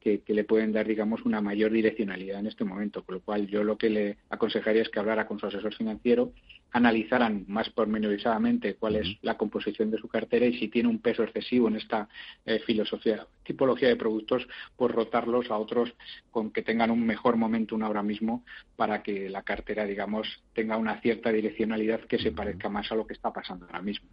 [0.00, 3.46] que, que le pueden dar digamos una mayor direccionalidad en este momento con lo cual
[3.46, 6.32] yo lo que le aconsejaría es que hablara con su asesor financiero
[6.72, 11.22] analizaran más pormenorizadamente cuál es la composición de su cartera y si tiene un peso
[11.22, 12.08] excesivo en esta
[12.46, 15.92] eh, filosofía, tipología de productos, pues rotarlos a otros
[16.30, 18.44] con que tengan un mejor momento ahora mismo
[18.76, 23.06] para que la cartera, digamos, tenga una cierta direccionalidad que se parezca más a lo
[23.06, 24.08] que está pasando ahora mismo.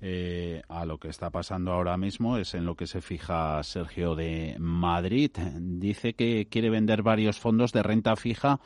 [0.00, 4.14] Eh, a lo que está pasando ahora mismo es en lo que se fija Sergio
[4.14, 5.30] de Madrid.
[5.60, 8.60] Dice que quiere vender varios fondos de renta fija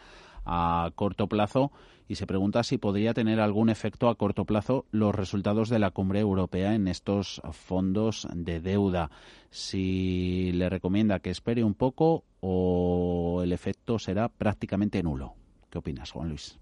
[0.46, 1.72] a corto plazo
[2.09, 5.90] y se pregunta si podría tener algún efecto a corto plazo los resultados de la
[5.90, 9.11] cumbre europea en estos fondos de deuda.
[9.50, 15.35] Si le recomienda que espere un poco o el efecto será prácticamente nulo.
[15.70, 16.59] ¿Qué opinas, Juan Luis?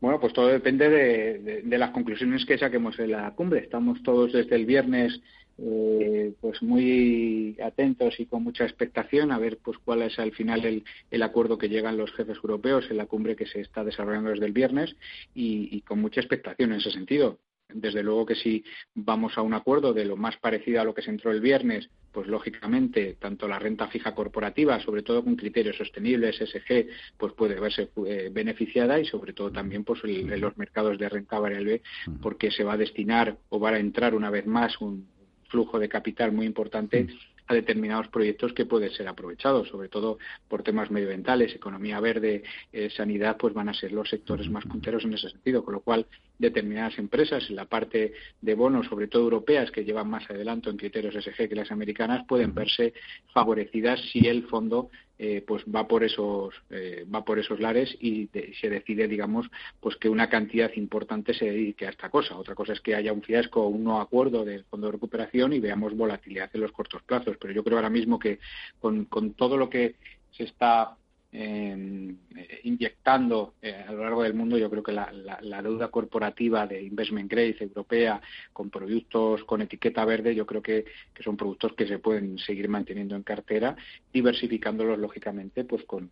[0.00, 3.60] Bueno, pues todo depende de, las conclusiones que saquemos en la cumbre.
[3.60, 5.20] Estamos todos desde el viernes
[5.62, 10.64] eh, pues muy atentos y con mucha expectación a ver pues cuál es al final
[10.64, 14.30] el, el, acuerdo que llegan los jefes europeos en la cumbre que se está desarrollando
[14.30, 14.96] desde el viernes
[15.34, 17.38] y, y con mucha expectación en ese sentido.
[17.72, 21.02] Desde luego que si vamos a un acuerdo de lo más parecido a lo que
[21.02, 25.76] se entró el viernes, pues lógicamente tanto la renta fija corporativa, sobre todo con criterios
[25.76, 30.98] sostenibles, SG, pues puede verse eh, beneficiada y sobre todo también pues en los mercados
[30.98, 31.82] de renta variable
[32.20, 35.06] porque se va a destinar o va a entrar una vez más un,
[35.50, 37.08] flujo de capital muy importante
[37.50, 42.88] a determinados proyectos que pueden ser aprovechados, sobre todo por temas medioambientales, economía verde, eh,
[42.90, 46.06] sanidad, pues van a ser los sectores más punteros en ese sentido, con lo cual
[46.38, 50.76] determinadas empresas en la parte de bonos, sobre todo europeas, que llevan más adelanto en
[50.76, 52.94] criterios SG que las americanas, pueden verse
[53.34, 54.90] favorecidas si el fondo
[55.22, 59.96] eh, pues va por esos eh, va por esos lares y se decide digamos pues
[59.96, 62.38] que una cantidad importante se dedique a esta cosa.
[62.38, 65.52] Otra cosa es que haya un fiasco o un no acuerdo del fondo de recuperación
[65.52, 67.36] y veamos volatilidad en los cortos plazos.
[67.38, 68.38] Pero yo creo ahora mismo que
[68.78, 69.96] con, con todo lo que
[70.30, 70.96] se está
[71.32, 72.16] eh,
[72.64, 76.82] inyectando eh, a lo largo del mundo, yo creo que la, la, deuda corporativa de
[76.82, 78.20] investment grade europea
[78.52, 82.68] con productos con etiqueta verde, yo creo que, que, son productos que se pueden seguir
[82.68, 83.76] manteniendo en cartera,
[84.12, 86.10] diversificándolos lógicamente, pues con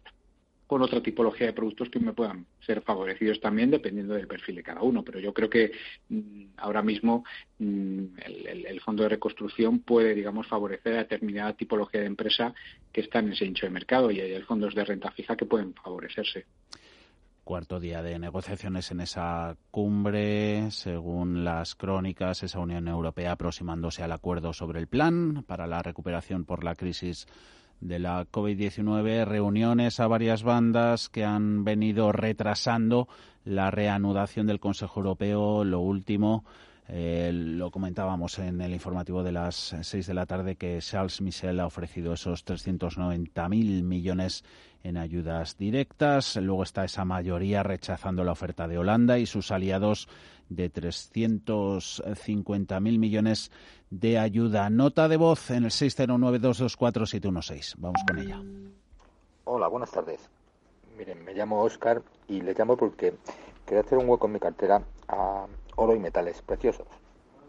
[0.68, 4.62] con otra tipología de productos que me puedan ser favorecidos también dependiendo del perfil de
[4.62, 5.02] cada uno.
[5.02, 5.72] Pero yo creo que
[6.10, 7.24] mm, ahora mismo
[7.58, 12.54] mm, el, fondo de reconstrucción puede, digamos, favorecer a determinada tipología de empresa
[12.92, 15.74] que está en ese nicho de mercado y hay fondos de renta fija que pueden
[15.74, 16.44] favorecerse
[17.44, 24.12] cuarto día de negociaciones en esa cumbre, según las crónicas, esa Unión Europea aproximándose al
[24.12, 27.26] acuerdo sobre el plan para la recuperación por la crisis
[27.80, 33.08] de la COVID-19, reuniones a varias bandas que han venido retrasando
[33.44, 35.64] la reanudación del Consejo Europeo.
[35.64, 36.44] Lo último,
[36.90, 41.60] Eh, lo comentábamos en el informativo de las seis de la tarde que Charles Michel
[41.60, 44.42] ha ofrecido esos 390.000 millones
[44.82, 46.36] en ayudas directas.
[46.36, 50.08] Luego está esa mayoría rechazando la oferta de Holanda y sus aliados
[50.48, 53.50] de 350.000 millones
[53.90, 54.70] de ayuda.
[54.70, 57.74] Nota de voz en el 609224716.
[57.78, 58.40] Vamos con ella.
[59.44, 60.28] Hola, buenas tardes.
[60.96, 63.14] Miren, me llamo Oscar y le llamo porque
[63.64, 65.46] quería hacer un hueco en mi cartera a
[65.76, 66.86] oro y metales preciosos.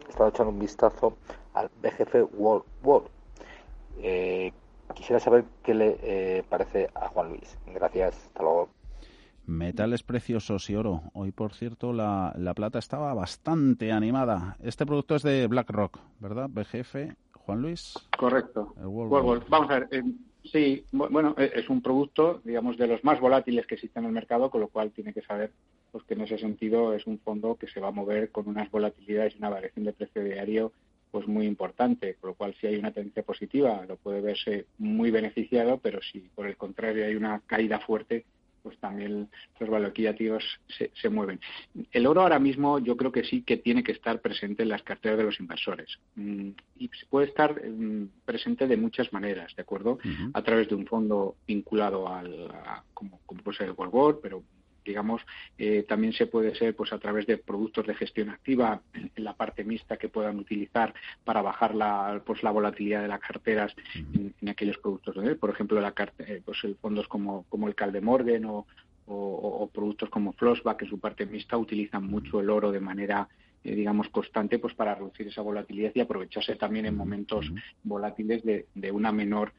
[0.06, 1.16] He estado echando un vistazo
[1.54, 3.08] al BGF World World.
[4.02, 4.52] Eh,
[4.94, 7.58] quisiera saber qué le eh, parece a Juan Luis.
[7.66, 8.68] Gracias, hasta luego.
[9.50, 11.02] Metales preciosos y oro.
[11.12, 14.56] Hoy, por cierto, la, la plata estaba bastante animada.
[14.62, 16.48] Este producto es de BlackRock, ¿verdad?
[16.48, 17.94] BGF, Juan Luis.
[18.16, 18.72] Correcto.
[18.76, 19.88] Vamos a ver.
[19.90, 20.04] Eh,
[20.44, 24.50] sí, bueno, es un producto, digamos, de los más volátiles que existen en el mercado,
[24.50, 25.50] con lo cual tiene que saber
[25.90, 28.70] pues que en ese sentido es un fondo que se va a mover con unas
[28.70, 30.72] volatilidades y una variación de precio diario
[31.10, 35.10] pues muy importante, con lo cual si hay una tendencia positiva lo puede verse muy
[35.10, 38.24] beneficiado, pero si por el contrario hay una caída fuerte,
[38.62, 41.40] pues también los volatilidades se, se, mueven.
[41.92, 44.82] El oro ahora mismo yo creo que sí que tiene que estar presente en las
[44.82, 49.98] carteras de los inversores mm, y puede estar mm, presente de muchas maneras, ¿de acuerdo?
[50.34, 52.48] A través de un fondo vinculado al,
[52.94, 54.42] como, como puede ser el World pero
[54.84, 55.22] digamos,
[55.58, 59.34] eh, también se puede ser pues a través de productos de gestión activa en, la
[59.34, 64.48] parte mixta que puedan utilizar para bajar la, pues la volatilidad de las carteras en,
[64.48, 65.16] aquellos productos.
[65.38, 68.66] Por ejemplo, la, eh, pues fondos como, como el Caldemorgan o,
[69.06, 73.28] o, productos como Flossback en su parte mixta utilizan mucho el oro de manera
[73.64, 77.52] eh, digamos constante pues para reducir esa volatilidad y aprovecharse también en momentos
[77.82, 79.52] volátiles de, de una menor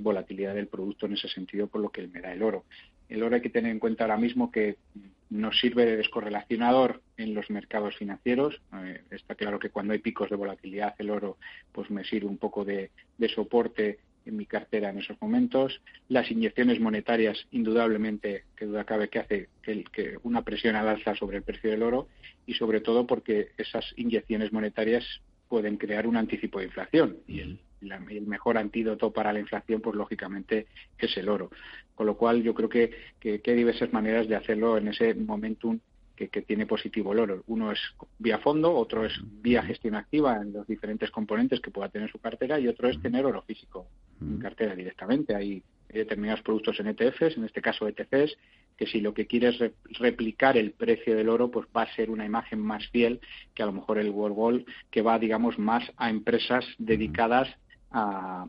[0.00, 2.64] volatilidad del producto en ese sentido por lo que me da el oro.
[3.08, 4.76] El oro hay que tener en cuenta ahora mismo que
[5.30, 8.60] nos sirve de descorrelacionador en los mercados financieros.
[8.74, 11.36] Eh, está claro que cuando hay picos de volatilidad el oro
[11.72, 12.90] pues me sirve un poco de,
[13.34, 15.80] soporte en mi cartera en esos momentos.
[16.08, 21.38] Las inyecciones monetarias, indudablemente, que duda cabe que hace que, una presión al alza sobre
[21.38, 22.08] el precio del oro
[22.46, 25.04] y sobre todo porque esas inyecciones monetarias
[25.48, 29.96] pueden crear un anticipo de inflación y el, el mejor antídoto para la inflación, pues
[29.96, 30.66] lógicamente
[30.98, 31.50] es el oro.
[31.94, 35.80] Con lo cual yo creo que, que, hay diversas maneras de hacerlo en ese momentum
[36.26, 37.44] que, tiene positivo el oro.
[37.46, 37.78] Uno es
[38.18, 42.18] vía fondo, otro es vía gestión activa en los diferentes componentes que pueda tener su
[42.18, 43.86] cartera y otro es tener oro físico
[44.20, 45.34] en cartera directamente.
[45.34, 48.36] Hay determinados productos en ETFs, en este caso ETCs,
[48.76, 52.10] que si lo que quieres es replicar el precio del oro, pues va a ser
[52.10, 53.20] una imagen más fiel
[53.54, 57.48] que a lo mejor el World Gold, que va, digamos, más a empresas dedicadas
[57.90, 58.46] a,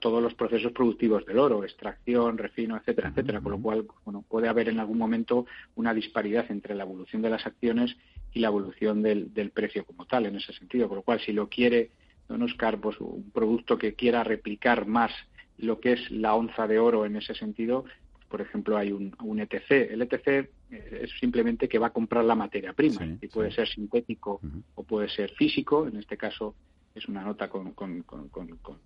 [0.00, 4.48] todos los procesos productivos del oro, extracción, refino, etcétera, etcétera, con lo cual bueno, puede
[4.48, 7.96] haber en algún momento una disparidad entre la evolución de las acciones
[8.32, 11.48] y la evolución del, precio como tal, en ese sentido, con lo cual si lo
[11.48, 11.90] quiere
[12.28, 15.12] don Oscar, pues un producto que quiera replicar más
[15.56, 19.40] lo que es la onza de oro en ese sentido, pues, por ejemplo, hay un,
[19.40, 19.70] ETC.
[19.70, 23.16] El ETC eh, es simplemente que va a comprar la materia prima.
[23.20, 24.40] Y puede ser sintético
[24.74, 26.54] o puede ser físico, en este caso
[26.98, 27.74] es una nota con,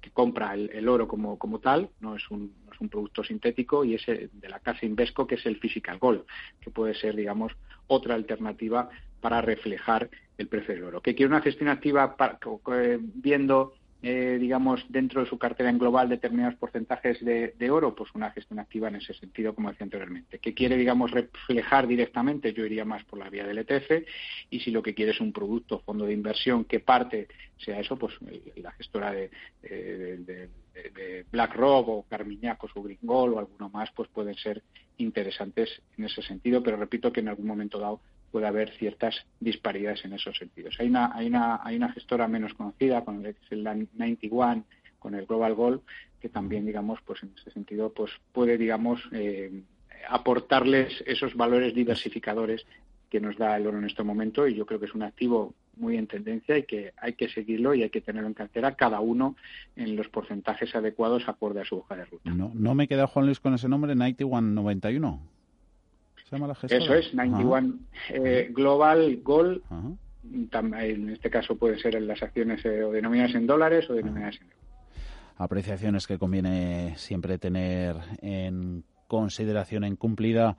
[0.01, 3.95] que compra el, oro como, como, tal, no es, un, es un producto sintético y
[3.95, 6.25] es de la casa Invesco que es el Physical Gold,
[6.61, 7.53] que puede ser, digamos,
[7.87, 8.89] otra alternativa
[9.21, 11.01] para reflejar el precio del oro.
[11.01, 12.17] Que quiere una gestión activa
[13.15, 18.31] viendo eh, digamos, dentro de su cartera en global determinados porcentajes de, oro, pues una
[18.33, 20.39] gestión activa en ese sentido, como decía anteriormente.
[20.41, 24.05] Que quiere, digamos, reflejar directamente, yo iría más por la vía del ETF,
[24.51, 27.29] y si lo que quiere es un producto, fondo de inversión, que parte
[27.59, 28.15] sea eso, pues
[28.57, 29.31] la gestora de,
[29.63, 34.63] de, de BlackRock o Carmiñacos o Gringol o alguno más, pues pueden ser
[34.99, 38.01] interesantes en ese sentido, pero repito que en algún momento dado
[38.33, 40.75] puede haber ciertas disparidades en esos sentidos.
[40.81, 44.65] Hay una, hay una, hay una gestora menos conocida, con el, el 91,
[44.99, 45.81] con el Global Gold,
[46.19, 49.63] que también, digamos, pues en ese sentido, pues puede, digamos, eh,
[50.09, 52.65] aportarles esos valores diversificadores
[53.11, 55.55] que nos da el oro en este momento y yo creo que es un activo
[55.77, 59.01] muy en tendencia y que hay que seguirlo y hay que tenerlo en cartera cada
[59.01, 59.37] uno
[59.77, 62.31] en los porcentajes adecuados acorde a su hoja de ruta.
[62.31, 65.21] No, no me queda Juan Luis con ese nombre, 9191.
[66.83, 67.79] Eso es, 91
[68.11, 69.63] eh, Global Gold.
[70.25, 74.37] En este caso puede ser en las acciones eh, o denominadas en dólares o denominadas
[74.37, 74.59] en euros.
[75.37, 80.57] Apreciaciones que conviene siempre tener en consideración, en cumplida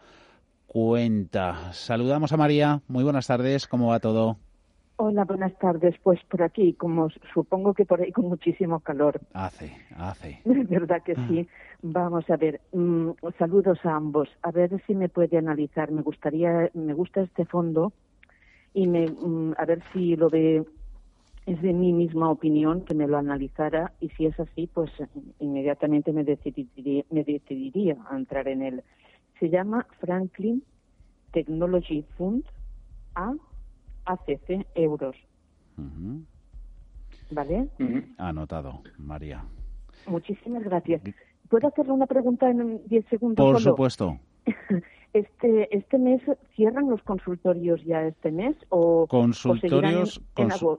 [0.67, 1.71] cuenta.
[1.73, 2.81] Saludamos a María.
[2.87, 3.67] Muy buenas tardes.
[3.67, 4.37] ¿Cómo va todo?
[5.05, 5.95] Hola, buenas tardes.
[6.01, 9.19] Pues por aquí, como supongo que por ahí con muchísimo calor.
[9.33, 10.39] Hace, hace.
[10.45, 11.45] verdad que sí.
[11.81, 14.29] Vamos a ver, mm, saludos a ambos.
[14.43, 15.91] A ver si me puede analizar.
[15.91, 17.91] Me gustaría, me gusta este fondo
[18.73, 20.63] y me, mm, a ver si lo ve
[21.47, 24.89] es de mi misma opinión que me lo analizara y si es así, pues
[25.39, 28.83] inmediatamente me decidiría, me decidiría a entrar en él.
[29.37, 30.63] Se llama Franklin
[31.33, 32.45] Technology Fund
[33.15, 33.33] A
[34.05, 35.15] ACC euros.
[37.31, 37.69] ¿Vale?
[38.17, 39.43] Anotado, María.
[40.07, 41.01] Muchísimas gracias.
[41.49, 43.45] ¿Puedo hacerle una pregunta en 10 segundos?
[43.45, 44.19] Por supuesto.
[45.13, 46.23] Este, este mes
[46.55, 50.19] cierran los consultorios ya este mes o consultorios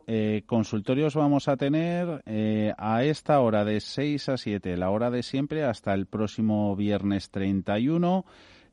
[0.09, 5.13] eh, consultorios vamos a tener eh, a esta hora de 6 a 7 la hora
[5.13, 8.25] de siempre hasta el próximo viernes 31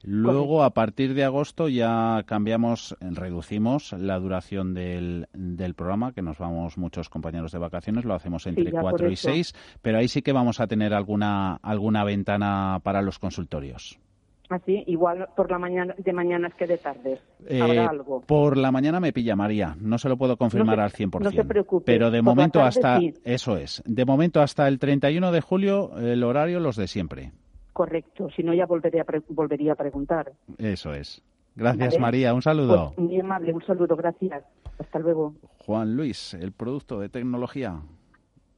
[0.04, 6.38] Luego, a partir de agosto, ya cambiamos, reducimos la duración del, del programa, que nos
[6.38, 10.34] vamos muchos compañeros de vacaciones, lo hacemos entre 4 y 6, pero ahí sí que
[10.34, 14.00] vamos a tener alguna, alguna ventana para los consultorios.
[14.52, 16.78] Así, igual por la mañana, de mañanas que de.
[16.84, 18.20] ¿Habrá eh, algo?
[18.22, 21.22] Por la mañana me pilla María, no se lo puedo confirmar al 100%.
[21.22, 21.86] No se preocupe.
[21.86, 26.60] Pero de momento hasta, eso es, de momento hasta el 31 de julio, el horario
[26.60, 27.32] los de siempre.
[27.82, 30.34] Correcto, si no ya volvería a, volvería a preguntar.
[30.60, 31.20] Eso es.
[31.56, 32.94] Gracias María, un saludo.
[32.96, 34.44] Pues, muy amable, un saludo, gracias.
[34.78, 35.34] Hasta luego.
[35.66, 37.82] Juan Luis, el producto de tecnología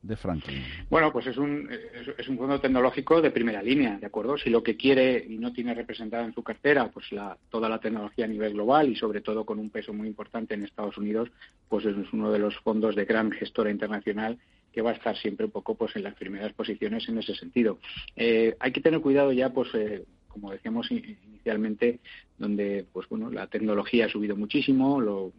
[0.01, 0.61] de Franklin?
[0.89, 1.69] Bueno, pues es un,
[2.17, 4.37] es un fondo tecnológico de primera línea, ¿de acuerdo?
[4.37, 7.79] Si lo que quiere y no tiene representada en su cartera pues la, toda la
[7.79, 11.29] tecnología a nivel global y sobre todo con un peso muy importante en Estados Unidos,
[11.69, 14.37] pues es uno de los fondos de gran gestora internacional
[14.73, 17.79] que va a estar siempre un poco pues en las primeras posiciones en ese sentido.
[18.15, 21.99] Eh, hay que tener cuidado ya, pues eh, como decíamos inicialmente,
[22.37, 25.31] donde pues bueno la tecnología ha subido muchísimo, los,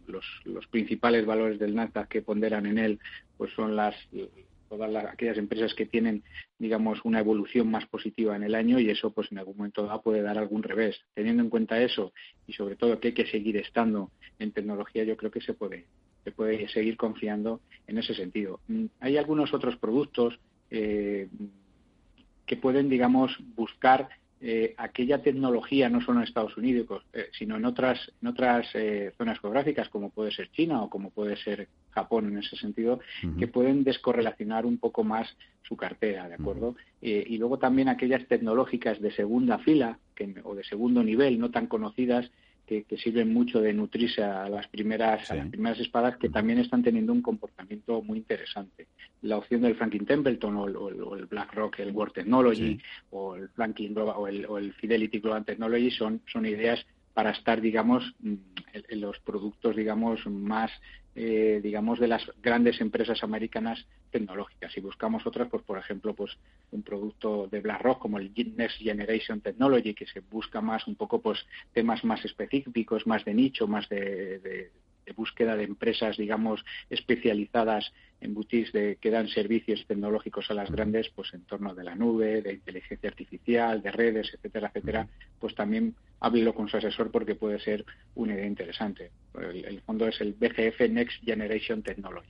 [0.45, 2.99] los principales valores del Nasdaq que ponderan en él
[3.37, 3.95] pues son las
[4.68, 6.22] todas aquellas empresas que tienen,
[6.59, 10.22] digamos, una evolución más positiva en el año y eso, pues en algún momento puede
[10.22, 11.01] dar algún revés.
[11.14, 12.12] Teniendo en cuenta eso
[12.47, 15.87] y sobre todo que hay que seguir estando en tecnología, yo creo que se puede,
[16.25, 18.61] se puede seguir confiando en ese sentido.
[18.68, 20.39] Mm, hay algunos otros productos
[20.70, 21.29] eh,
[22.47, 24.09] que pueden, digamos, buscar
[24.47, 29.11] eh, aquella tecnología no solo en Estados Unidos, eh, sino en otras, en otras eh,
[29.16, 33.01] zonas geográficas, como puede ser China o como puede ser Japón en ese sentido,
[33.39, 36.77] que pueden descorrelacionar un poco más su cartera, ¿de acuerdo?
[37.01, 41.66] y luego también aquellas tecnológicas de segunda fila que, o de segundo nivel, no tan
[41.66, 42.31] conocidas,
[42.66, 46.82] que, sirven mucho de nutrirse a las primeras a las primeras espadas que también están
[46.82, 48.86] teniendo un comportamiento muy interesante.
[49.22, 52.78] La opción del Franklin Templeton o, el BlackRock el World Technology
[53.10, 56.84] o el Franklin o el, o el Fidelity Global Technology son son ideas
[57.14, 58.34] para estar, digamos, mm,
[58.72, 60.70] en los productos, digamos, más,
[61.14, 64.72] eh, digamos, de las grandes empresas americanas tecnológicas.
[64.72, 66.36] Si buscamos otras, pues, por ejemplo, pues,
[66.72, 71.20] un producto de BlackRock como el Next Generation Technology, que se busca más, un poco,
[71.20, 74.70] pues, temas más específicos, más de nicho, más de de
[75.12, 81.11] búsqueda de empresas, digamos, especializadas en boutiques de, que dan servicios tecnológicos a las grandes,
[81.14, 85.94] pues en torno de la nube, de inteligencia artificial, de redes, etcétera, etcétera, pues también
[86.20, 87.84] háblelo con su asesor porque puede ser
[88.14, 89.11] una idea interesante.
[89.34, 92.28] El, fondo es el BGF Next Generation Technology.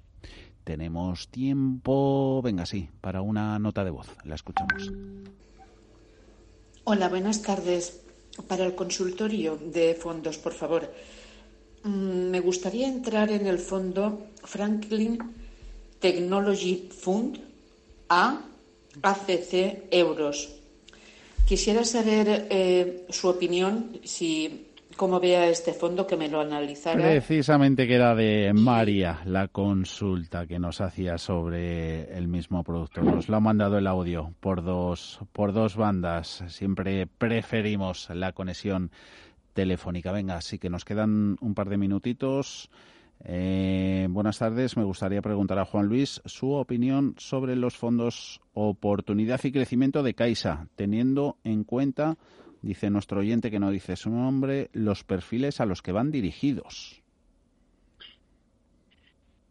[0.64, 4.08] Tenemos tiempo, venga, sí, para una nota de voz.
[4.24, 4.90] La escuchamos.
[6.84, 8.00] Hola, buenas tardes.
[8.48, 10.92] Para el consultorio de fondos, por favor.
[11.84, 15.18] Mm, me gustaría entrar en el fondo Franklin
[16.00, 17.38] Technology Fund
[18.08, 18.40] A
[19.02, 20.60] ACC euros.
[21.46, 24.66] Quisiera saber eh, su opinión, si
[24.96, 27.02] cómo vea este fondo, que me lo analizara.
[27.02, 33.02] Precisamente que era de María la consulta que nos hacía sobre el mismo producto.
[33.02, 36.44] Nos lo ha mandado el audio por dos, por dos bandas.
[36.48, 38.90] Siempre preferimos la conexión
[39.54, 40.12] telefónica.
[40.12, 42.68] Venga, así que nos quedan un par de minutitos.
[43.24, 44.76] Eh, buenas tardes.
[44.76, 50.14] Me gustaría preguntar a Juan Luis su opinión sobre los fondos Oportunidad y Crecimiento de
[50.14, 52.18] Caixa, teniendo en cuenta,
[52.60, 57.03] dice nuestro oyente que no dice su nombre, los perfiles a los que van dirigidos.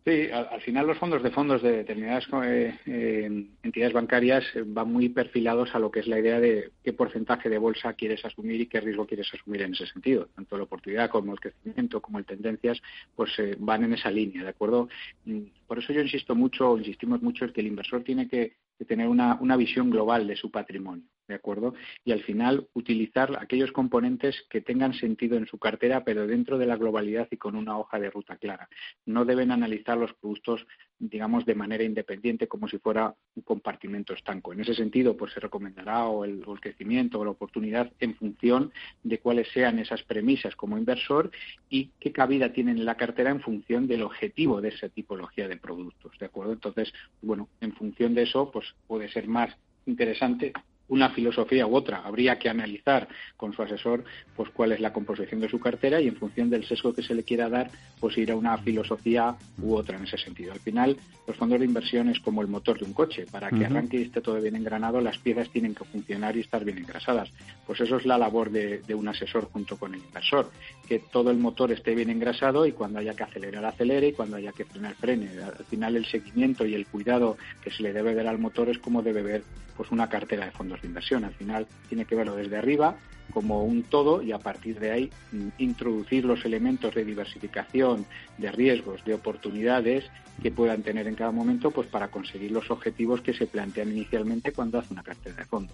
[0.06, 4.92] Sí, al, final los fondos de fondos de determinadas eh, eh, entidades bancarias eh, van
[4.92, 8.60] muy perfilados a lo que es la idea de qué porcentaje de bolsa quieres asumir
[8.60, 10.28] y qué riesgo quieres asumir en ese sentido.
[10.36, 12.82] Tanto la oportunidad como el crecimiento como el tendencias
[13.16, 14.90] pues van en esa línea, ¿de acuerdo?
[15.24, 19.08] Mm, por eso yo insisto mucho, insistimos mucho en que el inversor tiene que, tener
[19.08, 21.06] una, una visión global de su patrimonio.
[21.28, 21.74] ¿De acuerdo?
[22.04, 26.66] Y al final utilizar aquellos componentes que tengan sentido en su cartera, pero dentro de
[26.66, 28.68] la globalidad y con una hoja de ruta clara.
[29.06, 30.66] No deben analizar los productos,
[31.00, 34.54] digamos, de manera independiente, como si fuera un compartimento estanco.
[34.54, 38.72] En ese sentido, pues se recomendará o el, crecimiento o la oportunidad en función
[39.04, 41.32] de cuáles sean esas premisas como inversor
[41.70, 45.58] y qué cabida tienen en la cartera en función del objetivo de esa tipología de
[45.58, 46.54] productos, ¿de acuerdo?
[46.54, 49.56] Entonces, bueno, en función de eso, pues puede ser más
[49.86, 50.54] interesante
[50.90, 52.02] una filosofía u otra.
[52.04, 53.08] Habría que analizar
[53.38, 54.04] con su asesor
[54.36, 57.16] pues cuál es la composición de su cartera y en función del sesgo que se
[57.16, 60.54] le quiera dar, pues ir a una filosofía u otra en ese sentido.
[60.54, 63.26] Al final, los fondos de inversión es como el motor de un coche.
[63.32, 66.66] Para que arranque y esté todo bien engranado, las piezas tienen que funcionar y estar
[66.66, 67.32] bien engrasadas.
[67.66, 70.52] Pues eso es la labor de, de un asesor junto con el inversor,
[70.88, 74.38] que todo el motor esté bien engrasado y cuando haya que acelerar, acelere y cuando
[74.38, 75.30] haya que frenar, frene.
[75.42, 78.78] Al final, el seguimiento y el cuidado que se le debe ver al motor es
[78.80, 79.44] como debe ver
[79.76, 81.24] pues una cartera de fondos de inversión.
[81.24, 82.98] Al final tiene que verlo desde arriba
[83.32, 88.06] como un todo y a partir de ahí mm, introducir los elementos de diversificación,
[88.38, 90.06] de riesgos, de oportunidades
[90.42, 94.52] que puedan tener en cada momento pues para conseguir los objetivos que se plantean inicialmente
[94.52, 95.74] cuando hace una cartera de fondo.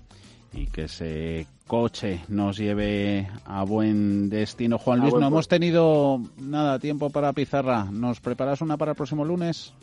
[0.52, 4.80] Y que ese coche nos lleve a buen destino.
[4.80, 7.86] Juan Luis, no hemos tenido nada tiempo para pizarra.
[7.86, 9.74] ¿Nos preparas una para el próximo lunes?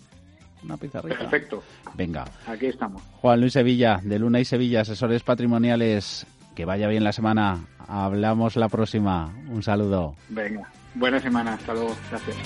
[0.66, 1.18] Una pizarrita.
[1.18, 1.62] Perfecto.
[1.94, 2.24] Venga.
[2.46, 3.02] Aquí estamos.
[3.20, 6.26] Juan Luis Sevilla, de Luna y Sevilla, asesores patrimoniales.
[6.54, 7.66] Que vaya bien la semana.
[7.86, 9.32] Hablamos la próxima.
[9.48, 10.16] Un saludo.
[10.28, 10.68] Venga.
[10.94, 11.54] Buena semana.
[11.54, 11.94] Hasta luego.
[12.10, 12.36] Gracias.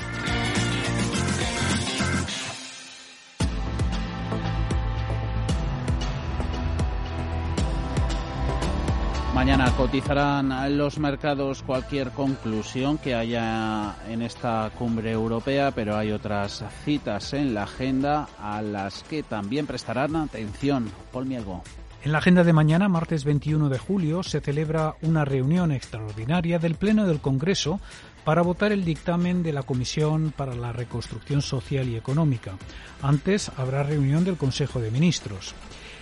[9.40, 16.62] Mañana cotizarán los mercados cualquier conclusión que haya en esta cumbre europea, pero hay otras
[16.84, 20.90] citas en la agenda a las que también prestarán atención.
[21.10, 21.62] Paul Mielgo.
[22.04, 26.74] En la agenda de mañana, martes 21 de julio, se celebra una reunión extraordinaria del
[26.74, 27.80] Pleno del Congreso
[28.24, 32.58] para votar el dictamen de la Comisión para la Reconstrucción Social y Económica.
[33.00, 35.54] Antes habrá reunión del Consejo de Ministros.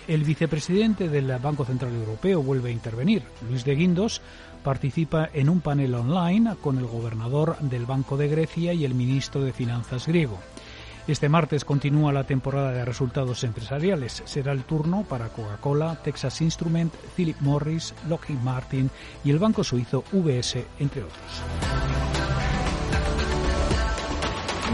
[0.09, 3.21] El vicepresidente del Banco Central Europeo vuelve a intervenir.
[3.47, 4.23] Luis de Guindos
[4.63, 9.43] participa en un panel online con el gobernador del Banco de Grecia y el ministro
[9.43, 10.39] de Finanzas griego.
[11.07, 14.23] Este martes continúa la temporada de resultados empresariales.
[14.25, 18.89] Será el turno para Coca-Cola, Texas Instrument, Philip Morris, Lockheed Martin
[19.23, 22.28] y el banco suizo VS, entre otros.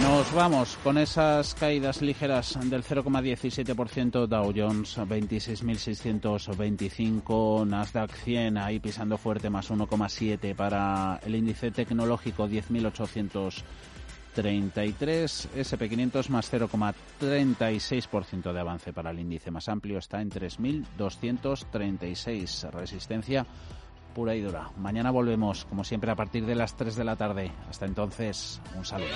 [0.02, 9.18] Nos vamos con esas caídas ligeras del 0,17% Dow Jones 26.625, Nasdaq 100 ahí pisando
[9.18, 13.64] fuerte más 1,7 para el índice tecnológico 10.833,
[14.36, 23.46] SP500 más 0,36% de avance para el índice más amplio está en 3.236, resistencia
[24.14, 24.72] pura y dura.
[24.78, 27.52] Mañana volvemos como siempre a partir de las 3 de la tarde.
[27.70, 29.16] Hasta entonces, un saludo.